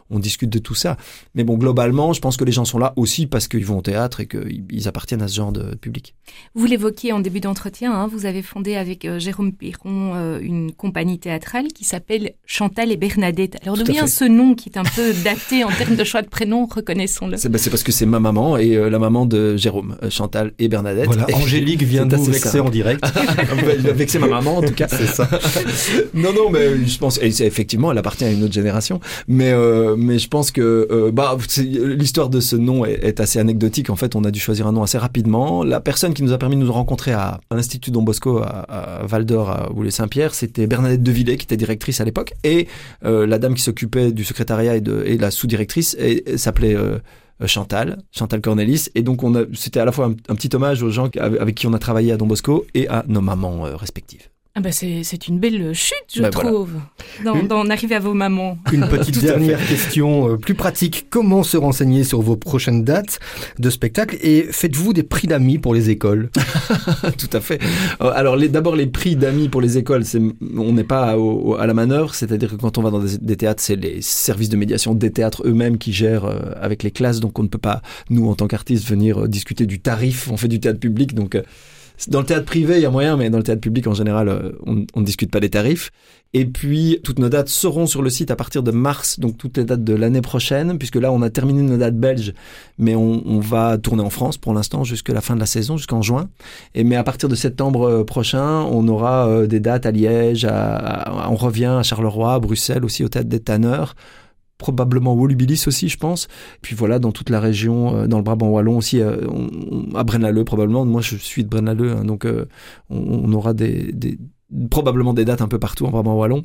on 0.09 0.19
discute 0.19 0.49
de 0.49 0.59
tout 0.59 0.75
ça. 0.75 0.97
Mais 1.35 1.43
bon, 1.43 1.57
globalement, 1.57 2.13
je 2.13 2.21
pense 2.21 2.37
que 2.37 2.43
les 2.43 2.51
gens 2.51 2.65
sont 2.65 2.79
là 2.79 2.93
aussi 2.95 3.27
parce 3.27 3.47
qu'ils 3.47 3.65
vont 3.65 3.79
au 3.79 3.81
théâtre 3.81 4.19
et 4.19 4.27
qu'ils 4.27 4.65
ils 4.71 4.87
appartiennent 4.87 5.21
à 5.21 5.27
ce 5.27 5.35
genre 5.35 5.51
de 5.51 5.75
public. 5.75 6.15
Vous 6.55 6.65
l'évoquiez 6.65 7.11
en 7.11 7.19
début 7.19 7.39
d'entretien, 7.39 7.93
hein, 7.93 8.07
vous 8.07 8.25
avez 8.25 8.41
fondé 8.41 8.75
avec 8.75 9.05
euh, 9.05 9.19
Jérôme 9.19 9.53
Piron 9.53 10.13
euh, 10.15 10.39
une 10.41 10.71
compagnie 10.71 11.19
théâtrale 11.19 11.67
qui 11.67 11.83
s'appelle 11.83 12.33
Chantal 12.45 12.91
et 12.91 12.97
Bernadette. 12.97 13.57
Alors 13.63 13.77
d'où 13.77 13.91
vient 13.91 14.07
ce 14.07 14.25
nom 14.25 14.55
qui 14.55 14.69
est 14.69 14.77
un 14.77 14.83
peu 14.83 15.13
daté 15.23 15.63
en 15.63 15.69
termes 15.69 15.95
de 15.95 16.03
choix 16.03 16.21
de 16.21 16.27
prénom, 16.27 16.65
reconnaissons-le 16.65 17.37
C'est 17.37 17.49
bah, 17.49 17.59
parce 17.69 17.83
que 17.83 17.91
c'est 17.91 18.05
ma 18.05 18.19
maman 18.19 18.57
et 18.57 18.75
euh, 18.75 18.89
la 18.89 18.99
maman 18.99 19.25
de 19.25 19.57
Jérôme, 19.57 19.97
euh, 20.03 20.09
Chantal 20.09 20.53
et 20.59 20.67
Bernadette. 20.67 21.05
Voilà, 21.05 21.25
Et- 21.29 21.33
Angélique 21.33 21.83
vient 21.83 22.05
de 22.05 22.15
assez 22.15 22.31
vexer 22.31 22.59
en 22.59 22.69
direct. 22.69 23.03
Va 23.83 23.91
vexer 23.91 24.19
ma 24.19 24.27
maman 24.27 24.57
en 24.57 24.61
tout 24.61 24.73
cas. 24.73 24.87
C'est 24.87 25.07
ça. 25.07 25.29
non, 26.13 26.33
non, 26.33 26.49
mais 26.49 26.85
je 26.85 26.97
pense, 26.97 27.19
et 27.21 27.27
effectivement, 27.43 27.91
elle 27.91 27.97
appartient 27.97 28.23
à 28.25 28.31
une 28.31 28.43
autre 28.43 28.53
génération. 28.53 28.99
Mais, 29.27 29.51
euh, 29.51 29.92
mais 29.97 30.19
je 30.19 30.27
pense 30.27 30.51
que 30.51 30.87
euh, 30.91 31.11
bah, 31.11 31.37
l'histoire 31.57 32.29
de 32.29 32.39
ce 32.39 32.55
nom 32.55 32.85
est, 32.85 33.19
assez 33.19 33.39
anecdotique. 33.39 33.89
En 33.89 33.95
fait, 33.95 34.15
on 34.15 34.23
a 34.23 34.31
dû 34.31 34.39
choisir 34.39 34.67
un 34.67 34.71
nom 34.71 34.83
assez 34.83 34.97
rapidement. 34.97 35.63
La 35.63 35.79
personne 35.79 36.13
qui 36.13 36.23
nous 36.23 36.33
a 36.33 36.37
permis 36.37 36.55
de 36.55 36.61
nous 36.61 36.71
rencontrer 36.71 37.13
à, 37.13 37.39
l'Institut 37.51 37.91
Don 37.91 38.01
Bosco 38.01 38.39
à, 38.39 39.01
Val 39.05 39.25
d'Or, 39.25 39.49
à 39.49 39.69
Boulay-Saint-Pierre, 39.69 40.33
c'était 40.33 40.67
Bernadette 40.67 41.03
Devillé, 41.03 41.37
qui 41.37 41.45
était 41.45 41.57
directrice 41.57 42.01
à 42.01 42.05
l'époque. 42.05 42.33
Et 42.43 42.67
euh, 43.05 43.25
la 43.25 43.39
dame 43.39 43.53
qui 43.53 43.61
s'occupait 43.61 44.11
du 44.11 44.23
secrétariat 44.23 44.75
et, 44.75 44.81
de, 44.81 45.17
la 45.19 45.31
sous-directrice 45.31 45.97
s'appelait. 46.35 46.75
euh, 47.41 47.47
Chantal, 47.47 47.97
Chantal 48.11 48.41
Cornelis, 48.41 48.89
et 48.95 49.01
donc 49.01 49.21
c'était 49.53 49.79
à 49.79 49.85
la 49.85 49.91
fois 49.91 50.05
un, 50.05 50.11
un 50.29 50.35
petit 50.35 50.55
hommage 50.55 50.83
aux 50.83 50.91
gens 50.91 51.09
avec, 51.19 51.55
qui 51.55 51.67
on 51.67 51.73
a 51.73 51.79
travaillé 51.79 52.11
à 52.11 52.17
Don 52.17 52.27
Bosco 52.27 52.65
et 52.73 52.87
à 52.87 53.03
nos 53.07 53.21
mamans 53.21 53.65
euh, 53.65 53.75
respectives. 53.75 54.29
Ah 54.55 54.61
bah 54.61 54.71
c'est 54.71 55.01
c'est 55.03 55.27
une 55.27 55.39
belle 55.39 55.73
chute, 55.73 55.95
je 56.13 56.21
Bah, 56.21 56.29
voilà. 56.31 56.49
trouve, 56.51 56.73
d'en 57.25 57.33
Une- 57.39 57.47
d'en 57.47 57.67
arriver 57.71 57.95
à 57.95 57.99
vos 57.99 58.13
mamans. 58.13 58.59
Une 58.71 58.87
petite 58.87 59.19
dernière 59.19 59.57
question 59.65 60.29
euh, 60.29 60.37
plus 60.37 60.53
pratique. 60.53 61.07
Comment 61.09 61.41
se 61.41 61.57
renseigner 61.57 62.03
sur 62.03 62.21
vos 62.21 62.35
prochaines 62.35 62.83
dates 62.83 63.19
de 63.57 63.69
spectacle 63.71 64.15
et 64.21 64.43
faites-vous 64.51 64.93
des 64.93 65.01
prix 65.01 65.25
d'amis 65.25 65.57
pour 65.57 65.73
les 65.73 65.89
écoles? 65.89 66.29
Tout 67.17 67.35
à 67.35 67.41
fait. 67.41 67.59
Euh, 68.01 68.11
Alors, 68.13 68.35
les- 68.35 68.47
d'abord, 68.47 68.75
les 68.75 68.85
prix 68.85 69.15
d'amis 69.15 69.49
pour 69.49 69.59
les 69.59 69.79
écoles, 69.79 70.05
c'est, 70.05 70.21
on 70.55 70.71
n'est 70.73 70.83
pas 70.83 71.17
au- 71.17 71.53
au- 71.53 71.55
à 71.55 71.65
la 71.65 71.73
manœuvre, 71.73 72.13
c'est-à-dire 72.13 72.51
que 72.51 72.55
quand 72.57 72.77
on 72.77 72.83
va 72.83 72.91
dans 72.91 72.99
des, 72.99 73.17
des 73.17 73.35
théâtres, 73.37 73.63
c'est 73.63 73.75
les 73.75 74.03
services 74.03 74.49
de 74.49 74.57
médiation 74.57 74.93
des 74.93 75.09
théâtres 75.11 75.41
eux-mêmes 75.47 75.79
qui 75.79 75.93
gèrent 75.93 76.25
euh, 76.25 76.39
avec 76.61 76.83
les 76.83 76.91
classes, 76.91 77.19
donc 77.21 77.39
on 77.39 77.43
ne 77.43 77.47
peut 77.47 77.57
pas, 77.57 77.81
nous, 78.11 78.29
en 78.29 78.35
tant 78.35 78.45
qu'artistes, 78.45 78.87
venir 78.87 79.27
discuter 79.27 79.65
du 79.65 79.79
tarif. 79.79 80.29
On 80.31 80.37
fait 80.37 80.47
du 80.47 80.59
théâtre 80.59 80.79
public, 80.79 81.15
donc 81.15 81.33
euh, 81.33 81.41
dans 82.09 82.19
le 82.19 82.25
théâtre 82.25 82.45
privé, 82.45 82.75
il 82.75 82.81
y 82.81 82.85
a 82.85 82.89
moyen, 82.89 83.17
mais 83.17 83.29
dans 83.29 83.37
le 83.37 83.43
théâtre 83.43 83.61
public, 83.61 83.87
en 83.87 83.93
général, 83.93 84.29
euh, 84.29 84.51
on 84.65 84.99
ne 84.99 85.05
discute 85.05 85.31
pas 85.31 85.39
des 85.39 85.49
tarifs. 85.49 85.91
Et 86.35 86.45
puis, 86.45 86.99
toutes 87.03 87.19
nos 87.19 87.29
dates 87.29 87.49
seront 87.49 87.85
sur 87.85 88.01
le 88.01 88.09
site 88.09 88.31
à 88.31 88.35
partir 88.35 88.63
de 88.63 88.71
mars, 88.71 89.19
donc 89.19 89.37
toutes 89.37 89.57
les 89.57 89.65
dates 89.65 89.83
de 89.83 89.93
l'année 89.93 90.21
prochaine, 90.21 90.79
puisque 90.79 90.95
là, 90.95 91.11
on 91.11 91.21
a 91.21 91.29
terminé 91.29 91.61
nos 91.61 91.77
dates 91.77 91.95
belges, 91.95 92.33
mais 92.79 92.95
on, 92.95 93.39
va 93.39 93.77
tourner 93.77 94.01
en 94.01 94.09
France 94.09 94.37
pour 94.37 94.53
l'instant 94.53 94.83
jusqu'à 94.83 95.13
la 95.13 95.21
fin 95.21 95.35
de 95.35 95.39
la 95.39 95.45
saison, 95.45 95.77
jusqu'en 95.77 96.01
juin. 96.01 96.29
Et 96.73 96.83
mais 96.83 96.95
à 96.95 97.03
partir 97.03 97.29
de 97.29 97.35
septembre 97.35 97.87
euh, 97.87 98.03
prochain, 98.03 98.61
on 98.61 98.87
aura 98.87 99.27
euh, 99.27 99.45
des 99.45 99.59
dates 99.59 99.85
à 99.85 99.91
Liège, 99.91 100.47
on 100.47 101.35
revient 101.35 101.65
à 101.65 101.83
Charleroi, 101.83 102.33
à 102.33 102.39
Bruxelles 102.39 102.83
aussi 102.83 103.03
au 103.03 103.09
théâtre 103.09 103.29
des 103.29 103.39
Tanneurs, 103.39 103.95
probablement 104.63 105.13
Wolubilis 105.13 105.65
aussi, 105.67 105.89
je 105.89 105.97
pense. 105.97 106.27
Puis 106.61 106.75
voilà, 106.75 106.97
dans 106.99 107.11
toute 107.11 107.29
la 107.29 107.39
région, 107.41 107.95
euh, 107.95 108.07
dans 108.07 108.17
le 108.17 108.23
Brabant 108.23 108.49
wallon 108.49 108.77
aussi, 108.77 109.01
euh, 109.01 109.17
on- 109.29 109.49
on- 109.91 109.95
à 109.95 110.03
Braine-l'Alleud 110.05 110.45
probablement. 110.45 110.85
Moi, 110.85 111.01
je 111.01 111.15
suis 111.17 111.43
de 111.43 111.49
Braine-l'Alleud, 111.49 111.97
hein, 111.97 112.05
donc 112.05 112.25
euh, 112.25 112.45
on, 112.89 112.97
on 113.25 113.33
aura 113.33 113.53
des, 113.53 113.91
des- 113.91 114.17
probablement 114.69 115.13
des 115.13 115.25
dates 115.25 115.41
un 115.41 115.47
peu 115.49 115.59
partout 115.59 115.85
en 115.85 115.91
Brabant 115.91 116.15
wallon. 116.17 116.43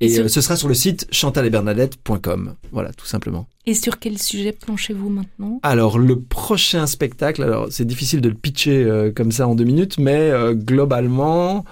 Et 0.00 0.06
Et 0.06 0.08
sur- 0.10 0.28
ce 0.30 0.40
sera 0.42 0.56
sur 0.56 0.68
le 0.68 0.74
site 0.74 1.06
chantalebernadette.com. 1.10 2.54
Voilà, 2.70 2.92
tout 2.92 3.06
simplement. 3.06 3.46
Et 3.64 3.74
sur 3.74 3.98
quel 3.98 4.18
sujet 4.18 4.52
planchez-vous 4.52 5.08
maintenant? 5.08 5.58
Alors, 5.62 5.98
le 5.98 6.20
prochain 6.20 6.86
spectacle, 6.86 7.42
alors 7.42 7.66
c'est 7.70 7.86
difficile 7.86 8.20
de 8.20 8.28
le 8.28 8.34
pitcher 8.34 8.84
euh, 8.84 9.10
comme 9.10 9.32
ça 9.32 9.48
en 9.48 9.54
deux 9.54 9.64
minutes, 9.64 9.96
mais 9.98 10.16
euh, 10.30 10.54
globalement, 10.54 11.64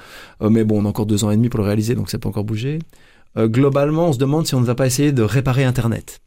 euh, 0.43 0.49
mais 0.51 0.65
bon, 0.65 0.81
on 0.83 0.87
a 0.87 0.89
encore 0.89 1.07
deux 1.07 1.23
ans 1.25 1.31
et 1.31 1.37
demi 1.37 1.49
pour 1.51 1.61
le 1.61 1.67
réaliser, 1.67 1.95
donc 1.95 2.11
ça 2.11 2.19
peut 2.19 2.29
encore 2.29 2.45
bouger. 2.45 2.79
Euh, 3.37 3.49
globalement, 3.49 4.09
on 4.09 4.13
se 4.13 4.19
demande 4.19 4.47
si 4.47 4.55
on 4.55 4.61
ne 4.61 4.67
va 4.67 4.75
pas 4.75 4.87
essayer 4.87 5.13
de 5.13 5.23
réparer 5.23 5.65
Internet. 5.65 6.21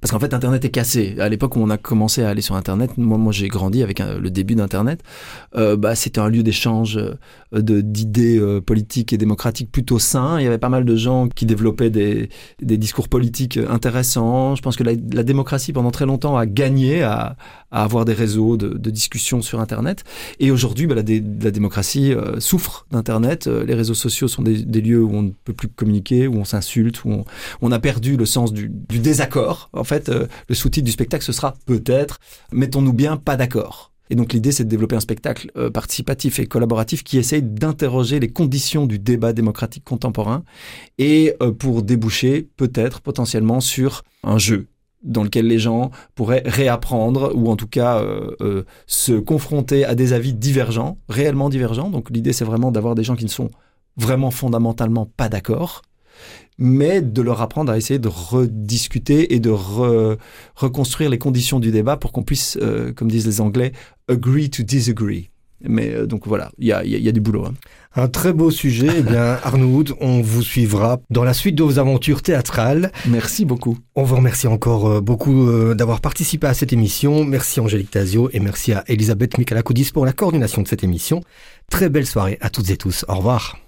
Parce 0.00 0.12
qu'en 0.12 0.18
fait, 0.18 0.32
Internet 0.32 0.64
est 0.64 0.70
cassé. 0.70 1.16
À 1.18 1.28
l'époque 1.28 1.56
où 1.56 1.60
on 1.60 1.70
a 1.70 1.76
commencé 1.76 2.22
à 2.22 2.30
aller 2.30 2.40
sur 2.40 2.54
Internet, 2.54 2.96
moi, 2.96 3.18
moi 3.18 3.32
j'ai 3.32 3.48
grandi 3.48 3.82
avec 3.82 4.00
euh, 4.00 4.18
le 4.18 4.30
début 4.30 4.54
d'Internet. 4.54 5.02
Euh, 5.56 5.76
bah, 5.76 5.94
c'était 5.94 6.20
un 6.20 6.28
lieu 6.28 6.42
d'échange 6.42 6.96
euh, 6.96 7.16
de 7.52 7.80
d'idées 7.80 8.38
euh, 8.38 8.60
politiques 8.60 9.12
et 9.12 9.18
démocratiques 9.18 9.70
plutôt 9.70 9.98
sain. 9.98 10.38
Il 10.38 10.44
y 10.44 10.46
avait 10.46 10.58
pas 10.58 10.68
mal 10.68 10.84
de 10.84 10.96
gens 10.96 11.28
qui 11.28 11.44
développaient 11.46 11.90
des, 11.90 12.28
des 12.62 12.78
discours 12.78 13.08
politiques 13.08 13.58
intéressants. 13.58 14.54
Je 14.54 14.62
pense 14.62 14.76
que 14.76 14.84
la, 14.84 14.94
démocratie, 15.22 15.72
pendant 15.72 15.90
très 15.90 16.06
longtemps, 16.06 16.36
a 16.36 16.46
gagné 16.46 17.02
à, 17.02 17.36
à 17.70 17.84
avoir 17.84 18.04
des 18.04 18.14
réseaux 18.14 18.56
de, 18.56 18.68
de 18.68 18.90
discussion 18.90 19.42
sur 19.42 19.60
Internet. 19.60 20.04
Et 20.38 20.50
aujourd'hui, 20.50 20.86
bah, 20.86 20.94
la, 20.94 21.02
dé- 21.02 21.22
la 21.42 21.50
démocratie 21.50 22.14
souffre 22.38 22.86
d'Internet. 22.90 23.46
Les 23.46 23.74
réseaux 23.74 23.94
sociaux 23.94 24.28
sont 24.28 24.42
des, 24.42 24.62
des 24.64 24.80
lieux 24.80 25.02
où 25.02 25.12
on 25.14 25.22
ne 25.22 25.30
peut 25.30 25.52
plus 25.52 25.68
communiquer, 25.68 26.26
où 26.26 26.36
on 26.36 26.44
s'insulte, 26.44 27.04
où 27.04 27.24
on, 27.60 27.72
a 27.72 27.78
perdu 27.78 28.16
le 28.16 28.26
sens 28.26 28.52
du, 28.52 28.70
désaccord. 28.88 29.70
Fait, 29.90 30.08
euh, 30.08 30.26
le 30.48 30.54
sous-titre 30.54 30.84
du 30.84 30.92
spectacle, 30.92 31.24
ce 31.24 31.32
sera 31.32 31.54
peut-être, 31.66 32.18
mettons-nous 32.52 32.92
bien, 32.92 33.16
pas 33.16 33.36
d'accord. 33.36 33.92
Et 34.08 34.16
donc 34.16 34.32
l'idée, 34.32 34.50
c'est 34.50 34.64
de 34.64 34.68
développer 34.68 34.96
un 34.96 35.00
spectacle 35.00 35.50
euh, 35.56 35.70
participatif 35.70 36.38
et 36.38 36.46
collaboratif 36.46 37.04
qui 37.04 37.18
essaye 37.18 37.42
d'interroger 37.42 38.18
les 38.18 38.28
conditions 38.28 38.86
du 38.86 38.98
débat 38.98 39.32
démocratique 39.32 39.84
contemporain 39.84 40.42
et 40.98 41.34
euh, 41.42 41.52
pour 41.52 41.82
déboucher 41.82 42.48
peut-être 42.56 43.00
potentiellement 43.02 43.60
sur 43.60 44.02
un 44.24 44.38
jeu 44.38 44.66
dans 45.02 45.22
lequel 45.22 45.46
les 45.46 45.58
gens 45.58 45.90
pourraient 46.14 46.42
réapprendre 46.44 47.32
ou 47.34 47.50
en 47.50 47.56
tout 47.56 47.66
cas 47.66 48.04
se 48.86 49.12
confronter 49.12 49.82
à 49.86 49.94
des 49.94 50.12
avis 50.12 50.34
divergents, 50.34 50.98
réellement 51.08 51.48
divergents. 51.48 51.88
Donc 51.88 52.10
l'idée, 52.10 52.34
c'est 52.34 52.44
vraiment 52.44 52.70
d'avoir 52.70 52.94
des 52.94 53.02
gens 53.02 53.16
qui 53.16 53.24
ne 53.24 53.30
sont 53.30 53.48
vraiment 53.96 54.30
fondamentalement 54.30 55.06
pas 55.06 55.30
d'accord, 55.30 55.80
mais 56.60 57.00
de 57.00 57.22
leur 57.22 57.40
apprendre 57.42 57.72
à 57.72 57.76
essayer 57.78 57.98
de 57.98 58.08
rediscuter 58.08 59.34
et 59.34 59.40
de 59.40 59.50
re- 59.50 60.16
reconstruire 60.54 61.10
les 61.10 61.18
conditions 61.18 61.58
du 61.58 61.72
débat 61.72 61.96
pour 61.96 62.12
qu'on 62.12 62.22
puisse, 62.22 62.56
euh, 62.62 62.92
comme 62.92 63.08
disent 63.10 63.26
les 63.26 63.40
Anglais, 63.40 63.72
agree 64.08 64.50
to 64.50 64.62
disagree. 64.62 65.30
Mais 65.62 65.90
euh, 65.92 66.06
donc 66.06 66.26
voilà, 66.26 66.50
il 66.58 66.68
y 66.68 66.72
a, 66.72 66.82
il 66.84 66.90
y 66.90 66.94
a- 66.94 66.98
il 66.98 67.04
y 67.04 67.08
a 67.08 67.12
du 67.12 67.20
boulot. 67.20 67.44
hein. 67.44 67.54
Un 67.94 68.08
très 68.08 68.32
beau 68.32 68.50
sujet. 68.50 68.88
Eh 68.98 69.02
bien, 69.02 69.38
Arnaud, 69.44 69.84
on 70.00 70.22
vous 70.22 70.42
suivra 70.42 71.00
dans 71.10 71.22
la 71.24 71.34
suite 71.34 71.54
de 71.54 71.62
vos 71.62 71.78
aventures 71.78 72.22
théâtrales. 72.22 72.92
Merci 73.06 73.44
beaucoup. 73.44 73.76
On 73.94 74.02
vous 74.02 74.16
remercie 74.16 74.46
encore 74.46 74.86
euh, 74.88 75.00
beaucoup 75.02 75.74
d'avoir 75.74 76.00
participé 76.00 76.46
à 76.46 76.54
cette 76.54 76.72
émission. 76.72 77.24
Merci 77.24 77.60
Angélique 77.60 77.90
Tazio 77.90 78.30
et 78.32 78.40
merci 78.40 78.72
à 78.72 78.84
Elisabeth 78.86 79.36
Michalakoudis 79.38 79.90
pour 79.92 80.06
la 80.06 80.12
coordination 80.14 80.62
de 80.62 80.68
cette 80.68 80.82
émission. 80.84 81.22
Très 81.70 81.88
belle 81.90 82.06
soirée 82.06 82.38
à 82.40 82.48
toutes 82.48 82.70
et 82.70 82.76
tous. 82.78 83.04
Au 83.08 83.16
revoir. 83.16 83.60